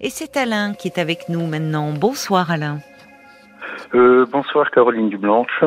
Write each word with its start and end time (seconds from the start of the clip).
Et 0.00 0.10
c'est 0.10 0.36
Alain 0.36 0.74
qui 0.74 0.88
est 0.88 0.98
avec 0.98 1.30
nous 1.30 1.46
maintenant. 1.46 1.92
Bonsoir 1.92 2.50
Alain. 2.50 2.80
Euh, 3.94 4.26
bonsoir 4.30 4.70
Caroline 4.70 5.08
Dublanche. 5.08 5.64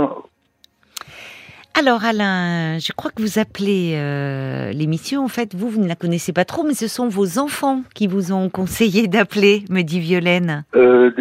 Alors 1.73 2.03
Alain, 2.05 2.77
je 2.77 2.91
crois 2.93 3.09
que 3.09 3.21
vous 3.23 3.39
appelez 3.39 3.93
euh, 3.95 4.71
l'émission. 4.71 5.23
En 5.23 5.29
fait, 5.29 5.55
vous, 5.55 5.69
vous 5.69 5.81
ne 5.81 5.87
la 5.87 5.95
connaissez 5.95 6.31
pas 6.31 6.45
trop, 6.45 6.63
mais 6.63 6.75
ce 6.75 6.87
sont 6.87 7.07
vos 7.07 7.39
enfants 7.39 7.81
qui 7.95 8.05
vous 8.05 8.31
ont 8.31 8.49
conseillé 8.49 9.07
d'appeler, 9.07 9.63
me 9.71 9.81
dit 9.81 9.99
Violaine. 9.99 10.63
Euh, 10.75 11.11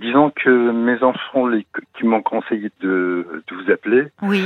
disons 0.00 0.30
que 0.30 0.70
mes 0.70 1.02
enfants 1.02 1.46
les, 1.46 1.66
qui 1.98 2.06
m'ont 2.06 2.22
conseillé 2.22 2.70
de, 2.80 3.42
de, 3.46 3.54
vous 3.54 3.70
appeler. 3.70 4.06
Oui. 4.22 4.42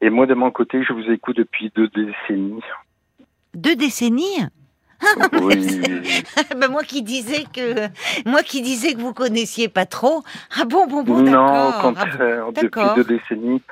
Et 0.00 0.10
moi, 0.10 0.26
de 0.26 0.34
mon 0.34 0.50
côté, 0.50 0.82
je 0.82 0.92
vous 0.92 1.10
écoute 1.10 1.36
depuis 1.36 1.70
deux 1.74 1.88
décennies. 1.88 2.60
Deux 3.54 3.76
décennies? 3.76 4.48
Oui. 5.42 5.80
ben 6.56 6.68
moi 6.70 6.82
qui 6.82 7.02
disais 7.02 7.44
que 7.52 7.88
moi 8.28 8.42
qui 8.42 8.62
disais 8.62 8.94
que 8.94 9.00
vous 9.00 9.12
connaissiez 9.14 9.68
pas 9.68 9.86
trop. 9.86 10.22
Ah 10.58 10.64
bon 10.64 10.86
bon 10.86 11.02
bon 11.02 11.20
non, 11.22 11.68
au 11.68 11.72
contraire, 11.80 12.44
Ah 12.48 12.50
bon, 12.50 12.52
depuis 12.52 12.82
deux 12.96 13.04
décennies. 13.04 13.62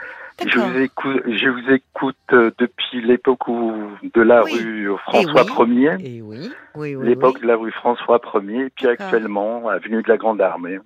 Je 0.45 0.59
vous 0.59 0.79
écoute, 0.80 1.23
je 1.27 1.48
vous 1.48 1.70
écoute 1.73 2.16
euh, 2.33 2.51
depuis 2.59 3.01
l'époque 3.03 3.47
où 3.47 3.73
de 4.15 4.23
la 4.23 4.42
Oui. 4.45 4.53
rue 4.55 4.89
François 5.06 5.45
Eh 5.47 5.62
oui. 5.62 5.80
Ier, 5.83 5.91
Eh 6.01 6.23
oui, 6.23 6.51
oui, 6.75 6.97
oui. 6.97 7.06
l'époque 7.06 7.41
de 7.41 7.47
la 7.47 7.55
rue 7.56 7.70
François 7.70 8.20
Ier, 8.34 8.67
et 8.67 8.70
puis 8.70 8.87
actuellement 8.89 9.69
avenue 9.69 10.03
de 10.03 10.09
la 10.09 10.17
Grande 10.17 10.41
Armée. 10.41 10.78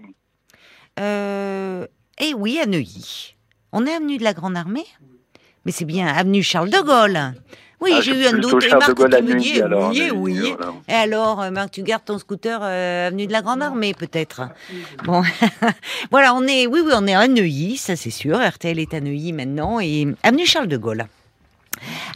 Euh, 0.99 1.87
eh 2.21 2.35
oui, 2.35 2.59
à 2.63 2.67
Neuilly. 2.67 3.37
On 3.73 3.87
est 3.87 3.93
avenue 3.95 4.19
de 4.19 4.25
la 4.25 4.33
Grande 4.35 4.57
Armée? 4.57 4.87
Mais 5.65 5.73
c'est 5.73 5.85
bien 5.85 6.07
avenue 6.07 6.43
Charles 6.43 6.71
de 6.71 6.81
Gaulle. 6.81 7.35
Oui, 7.81 7.91
Ah, 7.95 8.01
j'ai 8.01 8.13
eu 8.13 8.27
un 8.27 8.39
doute. 8.39 8.65
Et 8.65 8.71
Marc 8.71 8.99
me 8.99 9.63
alors, 9.63 9.93
oui, 10.15 10.41
voilà. 10.57 10.73
Et 10.89 10.93
alors, 10.93 11.43
euh, 11.43 11.51
Marc, 11.51 11.73
tu 11.73 11.83
gardes 11.83 12.05
ton 12.05 12.19
scooter 12.19 12.61
euh, 12.63 13.09
avenue 13.09 13.27
de 13.27 13.33
la 13.33 13.43
Grande 13.43 13.63
Armée, 13.63 13.93
peut-être 13.93 14.43
Bon, 15.05 15.23
voilà, 16.11 16.35
on 16.35 16.43
est, 16.45 16.67
oui, 16.67 16.81
oui, 16.85 16.93
on 16.95 17.07
est 17.07 17.15
à 17.15 17.29
Neuilly, 17.29 17.77
ça 17.77 17.95
c'est 17.95 18.11
sûr. 18.11 18.39
RTL 18.41 18.79
est 18.79 18.95
à 18.95 19.01
Neuilly 19.01 19.33
maintenant 19.33 19.79
et 19.79 20.07
avenue 20.23 20.47
Charles 20.47 20.69
de 20.69 20.77
Gaulle. 20.79 21.05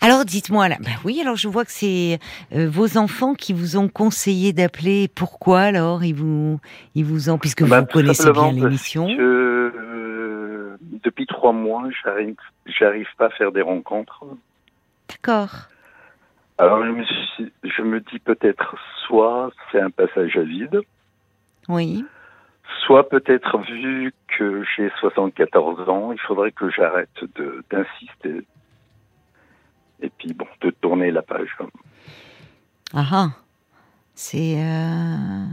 Alors, 0.00 0.24
dites-moi 0.24 0.68
là, 0.68 0.76
ben 0.80 0.94
oui, 1.04 1.20
alors 1.20 1.36
je 1.36 1.46
vois 1.46 1.66
que 1.66 1.72
c'est 1.72 2.18
euh, 2.54 2.66
vos 2.70 2.96
enfants 2.96 3.34
qui 3.34 3.52
vous 3.52 3.76
ont 3.76 3.88
conseillé 3.88 4.54
d'appeler. 4.54 5.08
Pourquoi 5.14 5.60
alors 5.60 6.02
ils 6.04 6.14
vous, 6.14 6.58
ils 6.94 7.04
vous 7.04 7.28
ont, 7.28 7.36
puisque 7.36 7.64
Bah, 7.64 7.80
vous 7.80 7.86
tout 7.86 7.92
connaissez 7.98 8.32
bien 8.32 8.50
l'émission? 8.52 9.08
euh, 9.10 10.76
depuis 11.04 11.26
trois 11.26 11.52
mois, 11.52 11.82
j'arrive, 12.02 12.34
j'arrive 12.66 13.08
pas 13.18 13.26
à 13.26 13.30
faire 13.30 13.52
des 13.52 13.60
rencontres. 13.62 14.24
D'accord. 15.22 15.50
Alors 16.58 16.84
je 16.84 16.90
me, 16.90 17.04
suis- 17.04 17.52
je 17.64 17.82
me 17.82 18.00
dis 18.00 18.18
peut-être 18.18 18.74
soit 19.06 19.50
c'est 19.70 19.80
un 19.80 19.90
passage 19.90 20.36
à 20.36 20.42
vide, 20.42 20.80
Oui. 21.68 22.04
soit 22.86 23.08
peut-être 23.08 23.58
vu 23.58 24.12
que 24.28 24.62
j'ai 24.76 24.90
74 25.00 25.88
ans, 25.88 26.12
il 26.12 26.20
faudrait 26.20 26.52
que 26.52 26.70
j'arrête 26.70 27.08
de, 27.36 27.64
d'insister. 27.70 28.46
Et 30.02 30.10
puis 30.10 30.32
bon, 30.32 30.46
de 30.62 30.70
tourner 30.70 31.10
la 31.10 31.22
page. 31.22 31.54
Ah 32.94 33.04
ah. 33.12 33.28
C'est. 34.14 34.56
euh, 34.58 35.44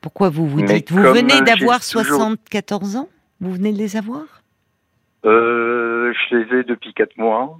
Pourquoi 0.00 0.28
vous 0.28 0.46
vous 0.48 0.60
Mais 0.60 0.64
dites 0.80 0.90
Vous 0.90 1.00
venez 1.02 1.40
d'avoir 1.42 1.80
j'ai 1.80 1.92
toujours- 1.92 2.04
74 2.16 2.96
ans? 2.96 3.08
Vous 3.40 3.52
venez 3.52 3.72
de 3.72 3.78
les 3.78 3.96
avoir? 3.96 4.42
Euh, 5.24 6.12
je 6.30 6.36
les 6.36 6.60
ai 6.60 6.64
depuis 6.64 6.92
quatre 6.94 7.16
mois. 7.16 7.58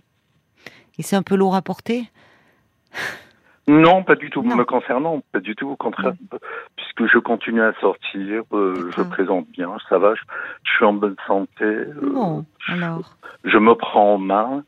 Et 0.98 1.02
c'est 1.02 1.16
un 1.16 1.22
peu 1.22 1.34
lourd 1.34 1.54
à 1.56 1.62
porter 1.62 2.04
Non, 3.66 4.02
pas 4.02 4.14
du 4.14 4.30
tout 4.30 4.42
Non. 4.42 4.56
me 4.56 4.64
concernant, 4.64 5.22
pas 5.32 5.40
du 5.40 5.56
tout, 5.56 5.68
au 5.70 5.76
contraire, 5.76 6.12
puisque 6.76 7.06
je 7.12 7.18
continue 7.18 7.62
à 7.62 7.72
sortir, 7.80 8.42
euh, 8.52 8.90
je 8.96 9.02
présente 9.02 9.48
bien, 9.48 9.70
ça 9.88 9.98
va, 9.98 10.14
je, 10.14 10.20
je 10.64 10.70
suis 10.72 10.84
en 10.84 10.92
bonne 10.92 11.16
santé, 11.26 11.64
euh, 11.64 12.42
alors. 12.68 13.16
je 13.44 13.56
me 13.56 13.74
prends 13.74 14.14
en 14.14 14.18
main, 14.18 14.64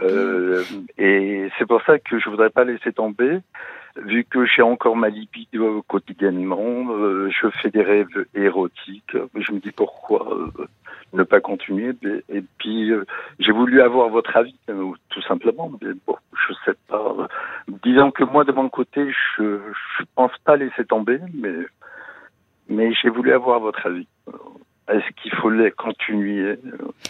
euh, 0.00 0.62
et 0.98 1.48
c'est 1.58 1.66
pour 1.66 1.80
ça 1.82 1.98
que 1.98 2.18
je 2.18 2.28
voudrais 2.28 2.50
pas 2.50 2.64
laisser 2.64 2.92
tomber, 2.92 3.40
vu 4.04 4.24
que 4.24 4.46
j'ai 4.46 4.62
encore 4.62 4.96
ma 4.96 5.08
libido 5.08 5.82
quotidiennement, 5.82 6.90
euh, 6.90 7.30
je 7.30 7.48
fais 7.62 7.70
des 7.70 7.82
rêves 7.82 8.26
érotiques, 8.34 9.16
je 9.34 9.52
me 9.52 9.60
dis 9.60 9.72
pourquoi 9.72 10.28
euh, 10.32 10.66
ne 11.12 11.22
pas 11.22 11.40
continuer, 11.40 11.92
et, 12.28 12.42
puis 12.58 12.90
euh, 12.90 13.04
j'ai 13.38 13.52
voulu 13.52 13.80
avoir 13.80 14.08
votre 14.08 14.36
avis, 14.36 14.56
tout 14.66 15.22
simplement, 15.22 15.70
mais 15.80 15.92
bon, 16.06 16.16
je 16.32 16.54
sais 16.64 16.76
pas. 16.88 17.28
Disons 17.84 18.10
que 18.10 18.24
moi, 18.24 18.44
de 18.44 18.52
mon 18.52 18.68
côté, 18.68 19.10
je 19.36 19.58
je 19.98 20.04
pense 20.14 20.32
pas 20.44 20.56
laisser 20.56 20.84
tomber, 20.84 21.20
mais 21.34 21.54
mais 22.68 22.92
j'ai 22.94 23.08
voulu 23.08 23.32
avoir 23.32 23.60
votre 23.60 23.86
avis. 23.86 24.06
Est-ce 24.88 25.22
qu'il 25.22 25.32
faut 25.34 25.50
les 25.50 25.70
continuer 25.70 26.58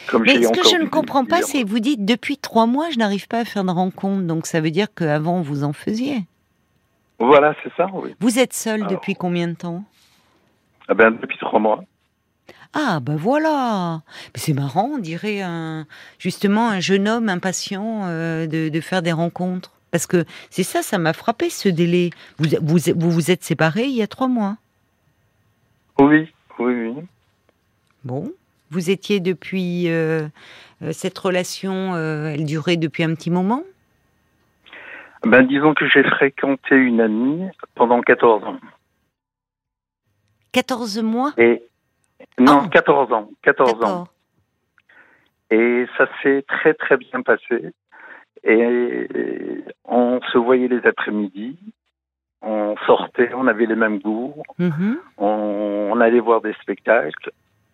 comme 0.09 0.23
Mais 0.23 0.43
ce 0.43 0.51
que 0.51 0.69
je 0.69 0.83
ne 0.83 0.89
comprends 0.89 1.25
pas, 1.25 1.43
c'est 1.43 1.63
vous 1.63 1.79
dites 1.79 2.05
depuis 2.05 2.37
trois 2.37 2.67
mois, 2.67 2.91
je 2.91 2.99
n'arrive 2.99 3.29
pas 3.29 3.41
à 3.41 3.45
faire 3.45 3.65
de 3.65 3.71
rencontre. 3.71 4.25
Donc 4.25 4.47
ça 4.47 4.61
veut 4.61 4.71
dire 4.71 4.89
qu'avant, 4.95 5.43
vous 5.43 5.63
en 5.63 5.73
faisiez. 5.73 6.23
Voilà, 7.19 7.55
c'est 7.63 7.73
ça, 7.77 7.87
oui. 7.93 8.15
Vous 8.21 8.39
êtes 8.39 8.53
seul 8.53 8.81
Alors. 8.83 8.93
depuis 8.93 9.15
combien 9.15 9.49
de 9.49 9.55
temps? 9.55 9.85
Ah 10.89 10.95
ben, 10.95 11.11
depuis 11.11 11.39
trois 11.39 11.59
mois. 11.59 11.85
Ah, 12.75 13.01
ben 13.01 13.17
voilà. 13.17 14.03
C'est 14.35 14.53
marrant, 14.53 14.91
on 14.95 14.99
dirait 14.99 15.41
un, 15.43 15.87
justement 16.19 16.69
un 16.69 16.81
jeune 16.81 17.09
homme 17.09 17.29
impatient 17.29 18.03
euh, 18.07 18.47
de, 18.47 18.69
de 18.69 18.81
faire 18.81 19.03
des 19.03 19.13
rencontres. 19.13 19.73
Parce 19.91 20.07
que 20.07 20.25
c'est 20.51 20.63
ça, 20.63 20.83
ça 20.83 20.99
m'a 20.99 21.13
frappé 21.13 21.51
ce 21.51 21.69
délai. 21.69 22.11
Vous 22.39 22.47
vous, 22.63 22.79
vous 22.95 23.11
vous 23.11 23.31
êtes 23.31 23.43
séparés 23.43 23.87
il 23.87 23.97
y 23.97 24.03
a 24.03 24.07
trois 24.07 24.29
mois. 24.29 24.57
Oui, 25.99 26.31
oui, 26.59 26.75
oui. 26.75 26.95
Bon. 28.05 28.31
Vous 28.71 28.91
étiez 28.91 29.19
depuis. 29.21 29.89
euh, 29.89 30.29
euh, 30.83 30.93
cette 30.93 31.19
relation, 31.19 31.95
euh, 31.95 32.29
elle 32.35 32.45
durait 32.45 32.77
depuis 32.77 33.03
un 33.03 33.15
petit 33.15 33.31
moment? 33.31 33.63
Ben, 35.25 35.43
disons 35.47 35.75
que 35.75 35.87
j'ai 35.89 36.03
fréquenté 36.05 36.75
une 36.77 37.01
amie 37.01 37.49
pendant 37.75 38.01
14 38.01 38.45
ans. 38.45 38.59
14 40.53 41.03
mois? 41.03 41.33
Et 41.37 41.63
non, 42.39 42.63
Ah. 42.65 42.69
14 42.71 43.13
ans, 43.13 43.31
14 43.43 43.85
ans. 43.85 44.09
Et 45.51 45.87
ça 45.97 46.07
s'est 46.23 46.45
très 46.47 46.75
très 46.75 46.97
bien 46.97 47.23
passé. 47.23 47.73
Et 48.45 49.59
on 49.85 50.21
se 50.33 50.39
voyait 50.39 50.69
les 50.69 50.87
après-midi, 50.87 51.59
on 52.43 52.77
sortait, 52.87 53.33
on 53.35 53.47
avait 53.49 53.67
les 53.67 53.75
mêmes 53.75 53.99
goûts, 53.99 54.35
Mhm. 54.59 54.99
on, 55.19 55.91
on 55.93 56.01
allait 56.01 56.21
voir 56.21 56.41
des 56.41 56.55
spectacles. 56.63 57.31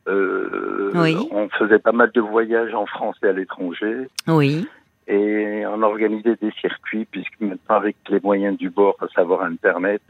euh, 0.07 0.91
Oui. 0.95 1.17
On 1.31 1.49
faisait 1.49 1.79
pas 1.79 1.93
mal 1.93 2.11
de 2.13 2.21
voyages 2.21 2.75
en 2.75 2.85
France 2.87 3.17
et 3.23 3.27
à 3.27 3.33
l'étranger. 3.33 4.07
Oui. 4.29 4.69
Et 5.07 5.65
on 5.67 5.83
organisait 5.83 6.37
des 6.37 6.53
circuits, 6.61 7.07
puisque 7.11 7.41
maintenant 7.41 7.77
avec 7.77 7.97
les 8.09 8.21
moyens 8.21 8.57
du 8.57 8.71
bord, 8.71 8.97
à 9.01 9.09
savoir 9.09 9.43
Internet, 9.43 10.03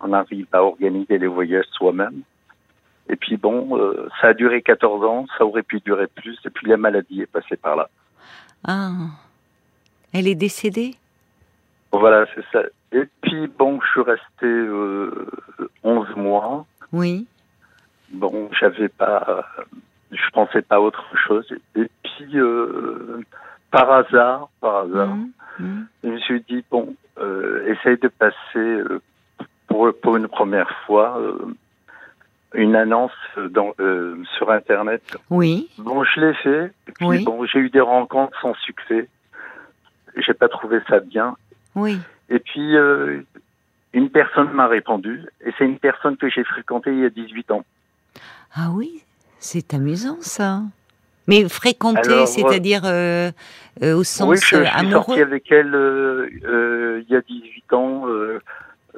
on 0.00 0.12
arrive 0.12 0.46
à 0.52 0.62
organiser 0.62 1.18
les 1.18 1.26
voyages 1.26 1.66
soi-même. 1.72 2.22
Et 3.08 3.16
puis 3.16 3.36
bon, 3.36 3.78
euh, 3.78 4.08
ça 4.20 4.28
a 4.28 4.34
duré 4.34 4.62
14 4.62 5.04
ans, 5.04 5.26
ça 5.38 5.44
aurait 5.44 5.62
pu 5.62 5.80
durer 5.80 6.06
plus, 6.06 6.38
et 6.44 6.50
puis 6.50 6.68
la 6.68 6.76
maladie 6.76 7.22
est 7.22 7.26
passée 7.26 7.56
par 7.56 7.76
là. 7.76 7.88
Ah. 8.66 8.92
Elle 10.12 10.28
est 10.28 10.34
décédée? 10.34 10.94
Voilà, 11.92 12.26
c'est 12.34 12.44
ça. 12.52 12.62
Et 12.92 13.04
puis 13.22 13.46
bon, 13.46 13.80
je 13.80 13.86
suis 13.88 14.00
resté 14.00 14.46
euh, 14.46 15.28
11 15.82 16.16
mois. 16.16 16.66
Oui. 16.92 17.26
Bon, 18.10 18.48
j'avais 18.58 18.88
pas, 18.88 19.44
je 20.12 20.30
pensais 20.32 20.62
pas 20.62 20.76
à 20.76 20.80
autre 20.80 21.04
chose. 21.26 21.46
Et 21.76 21.90
puis, 22.02 22.38
euh, 22.38 23.20
par 23.74 23.90
hasard, 23.90 24.48
par 24.60 24.76
hasard, 24.84 25.08
Mhm. 25.16 25.30
Mhm. 25.58 25.86
je 26.04 26.08
me 26.10 26.18
suis 26.20 26.40
dit 26.48 26.64
bon, 26.70 26.94
euh, 27.18 27.66
essaye 27.72 27.98
de 27.98 28.08
passer 28.08 28.34
euh, 28.56 29.00
pour 29.68 29.92
pour 30.02 30.16
une 30.16 30.28
première 30.28 30.70
fois 30.86 31.18
euh, 31.20 31.54
une 32.54 32.76
annonce 32.76 33.10
dans, 33.50 33.72
sur 34.36 34.50
Internet. 34.52 35.02
Oui. 35.28 35.68
Bon, 35.78 36.04
je 36.04 36.20
l'ai 36.20 36.34
fait. 36.34 36.66
Et 36.88 36.92
puis 36.92 37.06
Oui. 37.06 37.24
bon, 37.24 37.44
j'ai 37.46 37.58
eu 37.58 37.68
des 37.70 37.80
rencontres 37.80 38.38
sans 38.40 38.54
succès. 38.54 39.08
J'ai 40.16 40.34
pas 40.34 40.48
trouvé 40.48 40.78
ça 40.88 41.00
bien. 41.00 41.36
Oui. 41.74 41.98
Et 42.28 42.38
puis, 42.38 42.76
une 43.92 44.08
personne 44.10 44.52
m'a 44.52 44.68
répondu, 44.68 45.24
et 45.44 45.50
c'est 45.58 45.64
une 45.64 45.80
personne 45.80 46.16
que 46.16 46.28
j'ai 46.30 46.44
fréquentée 46.44 46.92
il 46.92 47.00
y 47.00 47.04
a 47.04 47.10
18 47.10 47.50
ans. 47.50 47.64
Ah 48.54 48.68
oui, 48.72 49.02
c'est 49.40 49.74
amusant 49.74 50.18
ça. 50.20 50.62
Mais 51.26 51.48
fréquenter, 51.48 52.26
c'est-à-dire 52.26 52.82
euh, 52.84 53.30
euh, 53.82 53.96
au 53.96 54.04
sens 54.04 54.28
oui, 54.28 54.36
je, 54.36 54.46
je 54.46 54.56
euh, 54.56 54.64
suis 54.66 54.74
amoureux. 54.78 55.04
sorti 55.04 55.20
avec 55.20 55.50
elle 55.50 55.74
euh, 55.74 56.28
euh, 56.44 57.02
il 57.08 57.12
y 57.12 57.16
a 57.16 57.20
18 57.22 57.72
ans, 57.72 58.02
euh, 58.08 58.40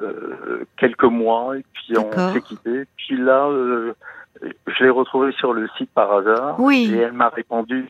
euh, 0.01 0.65
quelques 0.77 1.03
mois, 1.03 1.57
et 1.57 1.63
puis 1.73 1.97
on 1.97 2.33
s'est 2.33 2.41
quitté. 2.41 2.83
Puis 2.97 3.17
là, 3.17 3.47
euh, 3.47 3.93
je 4.67 4.83
l'ai 4.83 4.89
retrouvée 4.89 5.31
sur 5.33 5.53
le 5.53 5.67
site 5.77 5.89
par 5.91 6.11
hasard, 6.13 6.59
Oui. 6.59 6.91
et 6.93 6.97
elle 6.99 7.13
m'a 7.13 7.29
répondu. 7.29 7.87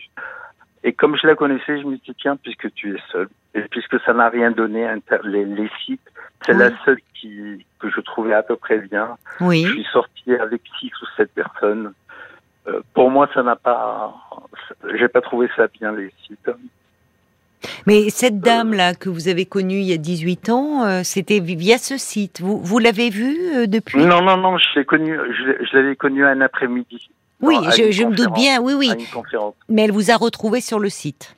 Et 0.84 0.94
comme 0.94 1.18
je 1.18 1.28
la 1.28 1.36
connaissais, 1.36 1.82
je 1.82 1.86
me 1.88 1.98
suis 1.98 2.12
dit, 2.14 2.16
tiens, 2.22 2.38
puisque 2.38 2.72
tu 2.76 2.96
es 2.96 3.00
seul, 3.12 3.28
Et 3.56 3.62
puisque 3.64 4.00
ça 4.02 4.14
n'a 4.14 4.30
rien 4.30 4.52
donné, 4.52 4.88
les, 5.24 5.44
les 5.46 5.70
sites, 5.84 6.00
c'est 6.46 6.54
la 6.54 6.70
seule 6.86 7.00
qui, 7.20 7.66
que 7.80 7.90
je 7.90 8.00
trouvais 8.00 8.34
à 8.36 8.44
peu 8.44 8.56
près 8.56 8.78
bien. 8.78 9.18
Oui. 9.42 9.66
Je 9.66 9.72
suis 9.74 9.88
sorti 9.92 10.34
avec 10.36 10.62
six 10.80 10.92
ou 11.02 11.06
sept 11.18 11.32
personnes. 11.34 11.92
Euh, 12.68 12.82
pour 12.94 13.10
moi, 13.10 13.30
ça 13.34 13.44
n'a 13.44 13.56
pas, 13.56 14.14
j'ai 14.96 15.08
pas 15.08 15.22
trouvé 15.22 15.50
ça 15.56 15.68
bien 15.68 15.92
les 15.94 16.12
sites. 16.26 16.50
Mais 17.86 18.10
cette 18.10 18.40
dame-là 18.40 18.94
que 18.94 19.10
vous 19.10 19.30
avez 19.30 19.46
connue 19.46 19.78
il 19.78 19.86
y 19.86 19.94
a 19.94 19.98
18 19.98 20.50
ans, 20.50 20.84
euh, 20.84 21.02
c'était 21.04 21.40
via 21.40 21.78
ce 21.78 21.98
site. 21.98 22.42
Vous, 22.42 22.60
vous 22.60 22.80
l'avez 22.80 23.10
vue 23.10 23.38
euh, 23.56 23.68
depuis? 23.68 24.06
Non, 24.06 24.22
non, 24.22 24.38
non, 24.38 24.58
je 24.58 24.80
l'ai 24.80 24.86
connue, 24.86 25.18
je, 25.18 25.78
l'avais 25.78 25.96
connue 25.96 26.26
un 26.26 26.42
après-midi. 26.42 27.10
Oui, 27.42 27.56
je, 27.78 27.92
je 27.92 28.04
me 28.04 28.16
doute 28.16 28.34
bien, 28.34 28.62
oui, 28.62 28.74
oui. 28.74 28.92
Mais 29.70 29.84
elle 29.84 29.92
vous 29.92 30.12
a 30.12 30.16
retrouvé 30.16 30.60
sur 30.60 30.80
le 30.80 30.90
site. 30.90 31.36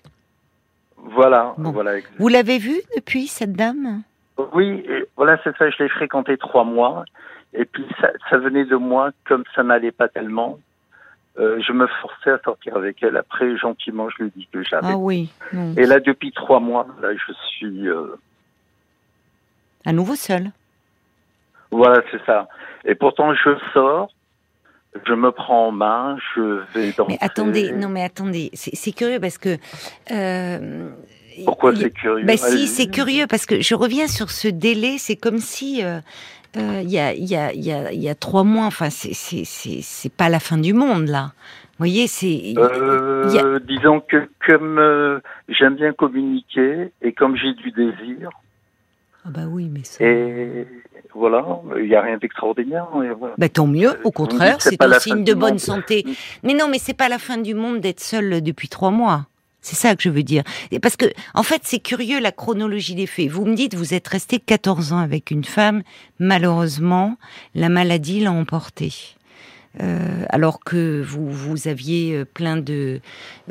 Voilà, 0.97 1.53
voilà. 1.57 1.91
Vous 2.17 2.27
l'avez 2.27 2.57
vue 2.57 2.81
depuis, 2.95 3.27
cette 3.27 3.53
dame? 3.53 4.01
Oui, 4.53 4.85
voilà, 5.17 5.37
c'est 5.43 5.55
ça, 5.57 5.69
je 5.69 5.83
l'ai 5.83 5.89
fréquentée 5.89 6.37
trois 6.37 6.63
mois. 6.63 7.03
Et 7.53 7.65
puis 7.65 7.85
ça, 7.99 8.09
ça 8.29 8.37
venait 8.37 8.65
de 8.65 8.75
moi, 8.75 9.11
comme 9.27 9.43
ça 9.55 9.63
n'allait 9.63 9.91
pas 9.91 10.07
tellement. 10.07 10.59
Euh, 11.39 11.61
je 11.65 11.71
me 11.71 11.87
forçais 12.01 12.31
à 12.31 12.39
sortir 12.43 12.75
avec 12.75 13.01
elle. 13.01 13.15
Après, 13.15 13.57
gentiment, 13.57 14.09
je 14.09 14.23
lui 14.23 14.31
dis 14.35 14.47
que 14.51 14.61
j'avais. 14.61 14.87
Ah 14.91 14.97
oui. 14.97 15.29
Et 15.77 15.85
là, 15.85 15.99
depuis 15.99 16.31
trois 16.33 16.59
mois, 16.59 16.85
là, 17.01 17.09
je 17.13 17.33
suis. 17.55 17.87
Euh... 17.87 18.19
À 19.85 19.93
nouveau 19.93 20.15
seul. 20.15 20.51
Voilà, 21.71 22.01
c'est 22.11 22.23
ça. 22.25 22.49
Et 22.83 22.95
pourtant, 22.95 23.33
je 23.33 23.51
sors, 23.73 24.11
je 25.07 25.13
me 25.13 25.31
prends 25.31 25.67
en 25.67 25.71
main, 25.71 26.17
je 26.35 26.61
vais 26.73 26.91
danser. 26.91 27.13
Mais 27.13 27.17
attendez, 27.21 27.71
non, 27.71 27.87
mais 27.87 28.03
attendez, 28.03 28.49
c'est 28.53 28.91
curieux 28.91 29.19
parce 29.19 29.37
que. 29.37 29.57
Euh, 30.11 30.89
Pourquoi 31.45 31.73
c'est 31.75 31.91
curieux? 31.91 32.25
Bah 32.25 32.35
si, 32.35 32.67
c'est 32.67 32.87
curieux 32.87 33.27
parce 33.27 33.45
que 33.45 33.61
je 33.61 33.75
reviens 33.75 34.07
sur 34.07 34.29
ce 34.29 34.49
délai. 34.49 34.97
C'est 34.97 35.15
comme 35.15 35.37
si. 35.37 35.85
Euh, 35.85 36.01
euh, 36.57 36.81
il 36.83 36.89
y, 36.89 36.97
a, 36.97 37.13
y, 37.13 37.35
a, 37.35 37.53
y, 37.53 37.71
a, 37.71 37.93
y, 37.93 38.09
a, 38.09 38.15
trois 38.15 38.43
mois, 38.43 38.65
enfin, 38.65 38.89
c'est 38.89 40.13
pas 40.13 40.29
la 40.29 40.39
fin 40.39 40.57
du 40.57 40.73
monde, 40.73 41.07
là. 41.07 41.31
Vous 41.79 41.85
voyez, 41.85 42.07
c'est. 42.07 42.55
Euh, 42.57 43.59
Disons 43.59 44.01
que 44.01 44.29
comme 44.45 44.79
euh, 44.79 45.19
j'aime 45.47 45.75
bien 45.75 45.93
communiquer 45.93 46.91
et 47.01 47.13
comme 47.13 47.37
j'ai 47.37 47.53
du 47.53 47.71
désir. 47.71 48.29
Ah, 49.23 49.29
bah 49.29 49.43
oui, 49.47 49.69
mais 49.71 49.83
ça. 49.83 50.03
Et 50.03 50.67
voilà, 51.13 51.45
il 51.77 51.87
n'y 51.87 51.95
a 51.95 52.01
rien 52.01 52.17
d'extraordinaire. 52.17 52.87
Voilà. 52.91 53.35
Bah, 53.37 53.47
tant 53.47 53.67
mieux, 53.67 53.91
au 54.03 54.11
contraire, 54.11 54.57
c'est 54.59 54.81
un 54.83 54.99
signe 54.99 55.23
de 55.23 55.33
bonne 55.33 55.59
santé. 55.59 56.03
Mais 56.43 56.53
non, 56.53 56.67
mais 56.69 56.79
c'est 56.79 56.93
pas 56.93 57.09
la 57.09 57.17
fin 57.17 57.37
du 57.37 57.53
monde 57.53 57.79
d'être 57.79 57.99
seul 57.99 58.41
depuis 58.41 58.69
trois 58.69 58.91
mois. 58.91 59.27
C'est 59.69 59.75
ça 59.75 59.95
que 59.95 60.01
je 60.01 60.09
veux 60.09 60.23
dire. 60.23 60.41
Parce 60.81 60.95
que, 60.95 61.05
en 61.35 61.43
fait, 61.43 61.61
c'est 61.63 61.77
curieux 61.77 62.19
la 62.19 62.31
chronologie 62.31 62.95
des 62.95 63.05
faits. 63.05 63.29
Vous 63.29 63.45
me 63.45 63.53
dites, 63.53 63.75
vous 63.75 63.93
êtes 63.93 64.07
resté 64.07 64.39
14 64.39 64.93
ans 64.93 64.97
avec 64.97 65.29
une 65.29 65.43
femme. 65.43 65.83
Malheureusement, 66.17 67.17
la 67.53 67.69
maladie 67.69 68.19
l'a 68.19 68.31
emporté. 68.31 68.91
Euh, 69.79 70.25
alors 70.29 70.59
que 70.61 70.99
vous, 71.01 71.29
vous 71.29 71.67
aviez 71.67 72.15
euh, 72.15 72.25
plein 72.25 72.57
de, 72.57 73.01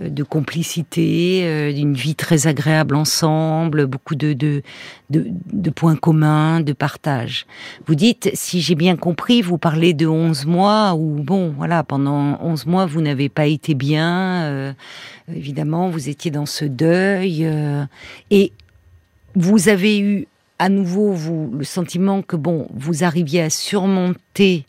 euh, 0.00 0.08
de 0.08 0.22
complicité, 0.24 1.72
d'une 1.72 1.94
vie 1.94 2.16
très 2.16 2.48
agréable 2.48 2.96
ensemble, 2.96 3.86
beaucoup 3.86 4.16
de, 4.16 4.32
de, 4.32 4.62
de, 5.10 5.70
points 5.70 5.94
communs, 5.94 6.60
de 6.60 6.72
partage. 6.72 7.46
Vous 7.86 7.94
dites, 7.94 8.30
si 8.34 8.60
j'ai 8.60 8.74
bien 8.74 8.96
compris, 8.96 9.42
vous 9.42 9.58
parlez 9.58 9.94
de 9.94 10.08
11 10.08 10.44
mois 10.46 10.94
où, 10.94 11.22
bon, 11.22 11.54
voilà, 11.56 11.84
pendant 11.84 12.36
11 12.42 12.66
mois, 12.66 12.86
vous 12.86 13.00
n'avez 13.00 13.28
pas 13.28 13.46
été 13.46 13.74
bien. 13.74 14.74
évidemment, 15.32 15.88
vous 15.88 16.08
étiez 16.08 16.30
dans 16.30 16.46
ce 16.46 16.64
deuil. 16.64 17.48
et 18.30 18.52
vous 19.34 19.68
avez 19.68 20.00
eu 20.00 20.26
à 20.58 20.68
nouveau 20.68 21.12
vous, 21.12 21.50
le 21.56 21.64
sentiment 21.64 22.22
que, 22.22 22.36
bon, 22.36 22.66
vous 22.74 23.04
arriviez 23.04 23.42
à 23.42 23.50
surmonter 23.50 24.66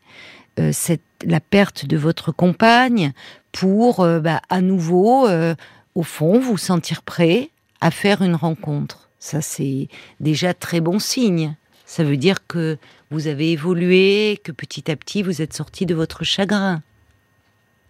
cette 0.72 1.02
la 1.26 1.40
perte 1.40 1.86
de 1.86 1.98
votre 1.98 2.32
compagne 2.32 3.12
pour 3.52 4.02
euh, 4.02 4.20
bah, 4.20 4.42
à 4.50 4.62
nouveau, 4.62 5.28
euh, 5.28 5.56
au 5.96 6.04
fond, 6.04 6.40
vous 6.40 6.58
sentir 6.58 7.02
prêt 7.02 7.50
à 7.82 7.92
faire 7.92 8.22
une 8.22 8.36
rencontre. 8.36 9.10
Ça, 9.20 9.42
c'est 9.42 9.88
déjà 10.20 10.54
très 10.54 10.82
bon 10.82 11.00
signe. 11.00 11.56
Ça 11.86 12.04
veut 12.04 12.18
dire 12.18 12.46
que 12.46 12.78
vous 13.10 13.28
avez 13.28 13.52
évolué, 13.52 14.40
que 14.44 14.52
petit 14.52 14.92
à 14.92 14.96
petit, 14.96 15.24
vous 15.24 15.42
êtes 15.42 15.54
sorti 15.54 15.86
de 15.86 15.96
votre 15.96 16.24
chagrin. 16.24 16.82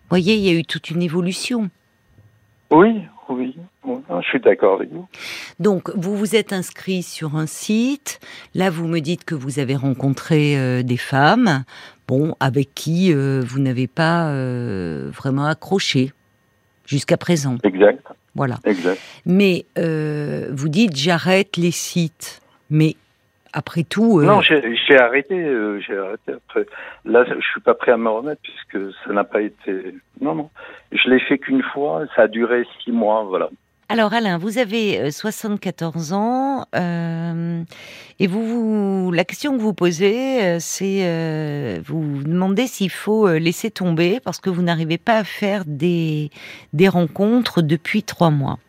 Voyez, 0.10 0.36
il 0.36 0.42
y 0.42 0.50
a 0.50 0.54
eu 0.54 0.64
toute 0.64 0.90
une 0.90 1.04
évolution. 1.04 1.70
Oui, 2.72 3.02
oui, 3.30 3.56
je 3.86 4.28
suis 4.28 4.40
d'accord 4.40 4.76
avec 4.76 4.92
vous. 4.92 5.08
Donc, 5.60 5.92
vous 5.96 6.18
vous 6.18 6.36
êtes 6.36 6.52
inscrit 6.52 7.04
sur 7.04 7.36
un 7.36 7.46
site. 7.46 8.20
Là, 8.56 8.70
vous 8.70 8.88
me 8.88 9.00
dites 9.00 9.24
que 9.24 9.36
vous 9.36 9.60
avez 9.60 9.76
rencontré 9.76 10.58
euh, 10.58 10.82
des 10.82 10.98
femmes 10.98 11.64
bon, 12.08 12.36
avec 12.40 12.74
qui 12.74 13.14
euh, 13.14 13.42
vous 13.46 13.60
n'avez 13.60 13.88
pas 13.88 14.30
euh, 14.30 15.12
vraiment 15.14 15.46
accroché 15.46 16.12
jusqu'à 16.86 17.18
présent. 17.18 17.58
Exact. 17.64 18.04
Voilà. 18.34 18.60
Exact. 18.66 19.00
Mais 19.26 19.66
vous 19.76 20.70
dites 20.70 20.96
j'arrête 20.96 21.56
les 21.58 21.72
sites, 21.72 22.42
mais 22.70 22.96
après 23.54 23.84
tout. 23.84 24.22
Non, 24.22 24.42
j'ai 24.42 25.00
arrêté. 25.00 25.36
j'ai 25.82 25.98
arrêté 25.98 26.34
après. 26.34 26.66
Là, 27.06 27.26
je 27.26 27.46
suis 27.46 27.62
pas 27.62 27.74
prêt 27.74 27.92
à 27.92 27.98
me 27.98 28.10
remettre 28.10 28.42
puisque 28.42 28.94
ça 29.04 29.14
n'a 29.14 29.24
pas 29.24 29.42
été. 29.42 29.96
Non, 30.22 30.36
non. 30.36 30.50
Je 30.92 31.10
l'ai 31.10 31.20
fait 31.20 31.38
qu'une 31.38 31.64
fois. 31.64 32.06
Ça 32.16 32.24
a 32.24 32.28
duré 32.28 32.66
six 32.84 32.92
mois, 32.92 33.24
voilà. 33.24 33.50
Alors 33.92 34.14
Alain, 34.14 34.38
vous 34.38 34.60
avez 34.60 35.10
74 35.10 36.12
euh, 36.12 36.16
ans 36.16 36.66
euh, 36.76 37.64
et 38.20 38.28
vous, 38.28 38.46
vous, 39.06 39.12
la 39.12 39.24
question 39.24 39.58
que 39.58 39.62
vous 39.62 39.74
posez, 39.74 40.44
euh, 40.44 40.58
c'est 40.60 41.00
euh, 41.06 41.80
vous 41.86 42.22
demandez 42.22 42.68
s'il 42.68 42.92
faut 42.92 43.28
euh, 43.28 43.40
laisser 43.40 43.72
tomber 43.72 44.20
parce 44.20 44.40
que 44.40 44.52
vous 44.52 44.62
n'arrivez 44.62 44.98
pas 44.98 45.18
à 45.18 45.24
faire 45.24 45.64
des, 45.66 46.30
des 46.74 46.90
rencontres 46.90 47.64
depuis 47.64 48.04
trois 48.04 48.30
mois. 48.30 48.60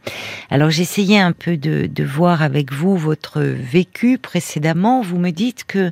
Alors 0.49 0.69
essayé 0.69 1.19
un 1.19 1.33
peu 1.33 1.57
de, 1.57 1.87
de, 1.87 2.05
voir 2.05 2.43
avec 2.43 2.73
vous 2.73 2.97
votre 2.97 3.41
vécu 3.43 4.17
précédemment. 4.17 5.03
Vous 5.03 5.19
me 5.19 5.31
dites 5.31 5.65
que 5.65 5.91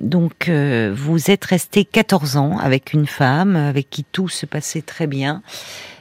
donc 0.00 0.48
vous 0.48 1.30
êtes 1.30 1.44
resté 1.44 1.84
14 1.84 2.38
ans 2.38 2.56
avec 2.58 2.94
une 2.94 3.06
femme 3.06 3.56
avec 3.56 3.90
qui 3.90 4.04
tout 4.04 4.28
se 4.28 4.46
passait 4.46 4.80
très 4.80 5.06
bien. 5.06 5.42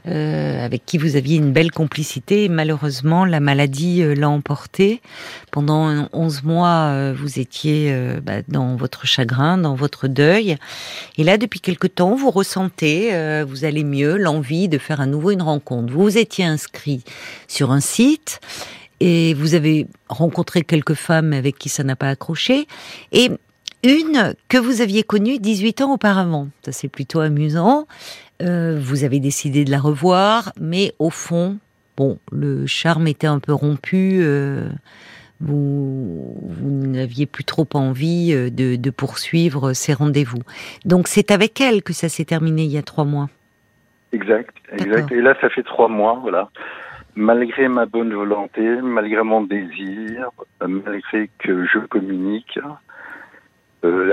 Euh, 0.05 0.65
avec 0.65 0.85
qui 0.85 0.97
vous 0.97 1.15
une 1.31 1.51
belle 1.51 1.71
complicité. 1.71 2.49
malheureusement, 2.49 3.25
la 3.25 3.39
maladie 3.39 4.03
euh, 4.03 4.15
l'a 4.15 4.29
emporté. 4.29 5.01
Pendant 5.51 6.07
11 6.13 6.43
mois, 6.43 6.89
euh, 6.91 7.15
vous 7.17 7.39
étiez 7.39 7.95
bah, 8.23 8.41
dans 8.47 8.75
votre 8.75 9.05
chagrin, 9.05 9.57
dans 9.57 9.75
votre 9.75 10.07
deuil. 10.07 10.57
Et 11.17 11.23
là, 11.23 11.37
depuis 11.37 11.59
quelque 11.59 11.87
temps, 11.87 12.15
vous 12.15 12.31
ressentez, 12.31 13.11
vous 13.43 13.65
allez 13.65 13.83
mieux, 13.83 14.17
l'envie 14.17 14.67
de 14.67 14.77
faire 14.77 15.01
à 15.01 15.05
nouveau 15.05 15.31
une 15.31 15.41
rencontre. 15.41 15.93
Vous 15.93 16.03
vous 16.03 16.17
étiez 16.17 16.45
inscrit 16.45 17.03
sur 17.47 17.71
un 17.71 17.79
site 17.79 18.39
et 18.99 19.33
vous 19.33 19.53
avez 19.53 19.87
rencontré 20.09 20.61
quelques 20.61 20.93
femmes 20.93 21.33
avec 21.33 21.57
qui 21.57 21.69
ça 21.69 21.83
n'a 21.83 21.95
pas 21.95 22.09
accroché. 22.09 22.67
Et 23.11 23.31
une 23.83 24.33
que 24.49 24.57
vous 24.57 24.81
aviez 24.81 25.03
connue 25.03 25.37
18 25.39 25.81
ans 25.81 25.93
auparavant. 25.93 26.47
Ça, 26.63 26.71
c'est 26.71 26.87
plutôt 26.87 27.19
amusant. 27.19 27.85
Euh, 28.41 28.77
vous 28.79 29.03
avez 29.03 29.19
décidé 29.19 29.65
de 29.65 29.71
la 29.71 29.79
revoir, 29.79 30.51
mais 30.59 30.93
au 30.99 31.09
fond, 31.09 31.57
bon, 31.97 32.17
le 32.31 32.65
charme 32.65 33.07
était 33.07 33.27
un 33.27 33.39
peu 33.39 33.53
rompu. 33.53 34.19
Euh, 34.21 34.67
vous, 35.39 36.35
n'aviez 36.61 37.25
plus 37.25 37.43
trop 37.43 37.67
envie 37.73 38.33
euh, 38.33 38.49
de, 38.49 38.89
poursuivre 38.89 39.73
ces 39.73 39.93
rendez-vous. 39.93 40.41
Donc 40.85 41.07
c'est 41.07 41.31
avec 41.31 41.59
elle 41.59 41.83
que 41.83 41.93
ça 41.93 42.09
s'est 42.09 42.25
terminé 42.25 42.63
il 42.63 42.71
y 42.71 42.77
a 42.77 42.83
trois 42.83 43.05
mois. 43.05 43.29
Exact, 44.13 44.55
exact. 44.71 45.11
Et 45.11 45.21
là, 45.21 45.35
ça 45.41 45.49
fait 45.49 45.63
trois 45.63 45.87
mois, 45.87 46.19
voilà. 46.21 46.49
Malgré 47.15 47.67
ma 47.67 47.85
bonne 47.85 48.13
volonté, 48.13 48.61
malgré 48.81 49.23
mon 49.23 49.41
désir, 49.41 50.29
malgré 50.65 51.29
que 51.39 51.65
je 51.65 51.79
communique, 51.79 52.59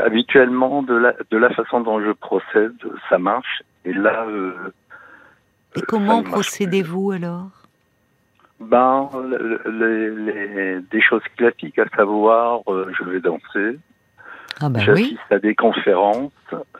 habituellement, 0.04 0.82
de 0.82 0.94
la, 0.94 1.14
de 1.30 1.36
la 1.36 1.50
façon 1.50 1.80
dont 1.80 2.00
je 2.00 2.12
procède, 2.12 2.76
ça 3.08 3.18
marche. 3.18 3.62
Et 3.84 3.92
là. 3.92 4.24
Euh, 4.26 4.72
Et 5.76 5.82
comment 5.82 6.22
procédez-vous 6.22 7.12
alors? 7.12 7.50
Ben, 8.60 9.08
les, 9.66 10.80
des 10.90 11.00
choses 11.00 11.22
classiques, 11.36 11.78
à 11.78 11.88
savoir, 11.96 12.60
euh, 12.68 12.92
je 12.98 13.04
vais 13.04 13.20
danser, 13.20 13.78
ah 14.60 14.68
ben 14.68 14.82
j'assiste 14.82 15.18
à 15.30 15.38
des 15.38 15.54
conférences, 15.54 16.32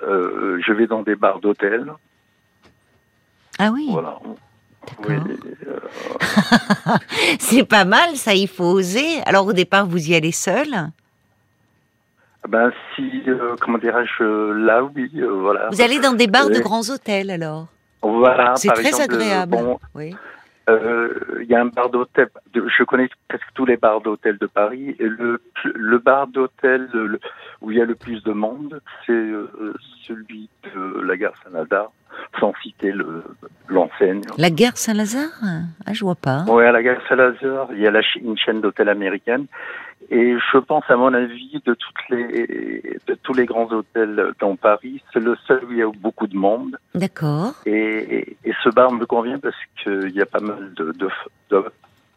euh, 0.03 0.61
je 0.63 0.73
vais 0.75 0.87
dans 0.87 1.03
des 1.03 1.17
bars 1.17 1.41
d'hôtel. 1.41 1.91
Ah 3.59 3.71
oui. 3.73 3.89
Voilà. 3.91 4.19
C'est 7.39 7.65
pas 7.65 7.87
mal, 7.87 8.17
ça, 8.17 8.35
il 8.35 8.49
faut 8.49 8.65
oser. 8.65 9.23
Alors 9.25 9.47
au 9.47 9.55
départ, 9.55 9.87
vous 9.87 10.11
y 10.11 10.15
allez 10.15 10.33
seul 10.33 10.91
ben 12.49 12.73
si, 12.95 13.23
euh, 13.29 13.55
comment 13.61 13.79
dirais-je, 13.79 14.25
là 14.53 14.83
oui, 14.83 15.11
euh, 15.17 15.29
voilà. 15.29 15.69
Vous 15.71 15.83
allez 15.83 15.99
dans 15.99 16.15
des 16.15 16.27
bars 16.27 16.49
de 16.49 16.59
grands 16.61 16.89
hôtels 16.91 17.31
alors? 17.31 17.67
Voilà. 18.03 18.55
C'est 18.57 18.69
très 18.73 19.01
agréable. 19.01 19.59
oui. 19.95 20.15
il 20.69 21.47
y 21.49 21.55
a 21.55 21.61
un 21.61 21.67
bar 21.67 21.91
d'hôtel. 21.91 22.29
Je 22.55 22.85
connais 22.85 23.09
presque 23.29 23.47
tous 23.55 23.67
les 23.67 23.77
bars 23.77 24.01
d'hôtel 24.01 24.39
de 24.39 24.47
Paris. 24.47 24.97
Et 24.99 25.07
le, 25.07 25.43
le 25.75 25.99
bar 25.99 26.27
d'hôtel 26.29 26.89
où 27.61 27.71
il 27.71 27.79
y 27.79 27.83
a 27.83 27.85
le 27.85 27.95
plus 27.95 28.23
de 28.23 28.33
monde, 28.33 28.81
c'est 29.07 29.29
celui 30.07 30.49
de 30.75 31.01
la 31.03 31.17
gare 31.17 31.35
Saint-Lazare, 31.45 31.91
sans 32.39 32.55
citer 32.63 32.93
l'enseigne. 33.69 34.23
La 34.39 34.51
gare 34.51 34.77
Saint-Lazare? 34.77 35.41
Ah, 35.87 35.93
je 35.93 36.05
vois 36.05 36.15
pas. 36.15 36.45
Oui, 36.49 36.65
à 36.65 36.73
la 36.73 36.83
gare 36.83 37.01
Saint-Lazare, 37.09 37.69
il 37.73 37.81
y 37.81 37.87
a 37.87 37.91
la, 37.91 38.01
une 38.23 38.39
chaîne 38.39 38.61
d'hôtels 38.61 38.89
américaine. 38.89 39.47
Et 40.11 40.35
je 40.53 40.59
pense, 40.59 40.83
à 40.89 40.97
mon 40.97 41.15
avis, 41.15 41.63
de 41.65 41.75
toutes 41.75 42.09
les, 42.11 42.99
de 43.07 43.15
tous 43.23 43.33
les 43.33 43.47
grands 43.47 43.71
hôtels 43.71 44.33
dans 44.41 44.57
Paris, 44.57 45.01
c'est 45.13 45.21
le 45.21 45.37
seul 45.47 45.65
où 45.65 45.73
il 45.73 45.79
y 45.79 45.83
a 45.83 45.91
beaucoup 46.01 46.27
de 46.27 46.37
monde. 46.37 46.77
D'accord. 46.97 47.55
Et, 47.65 48.37
et, 48.45 48.53
ce 48.65 48.71
bar 48.71 48.91
me 48.91 49.07
convient 49.07 49.39
parce 49.39 49.55
qu'il 49.81 50.11
y 50.11 50.21
a 50.21 50.27
pas 50.27 50.41
mal 50.41 50.75
de, 50.75 50.93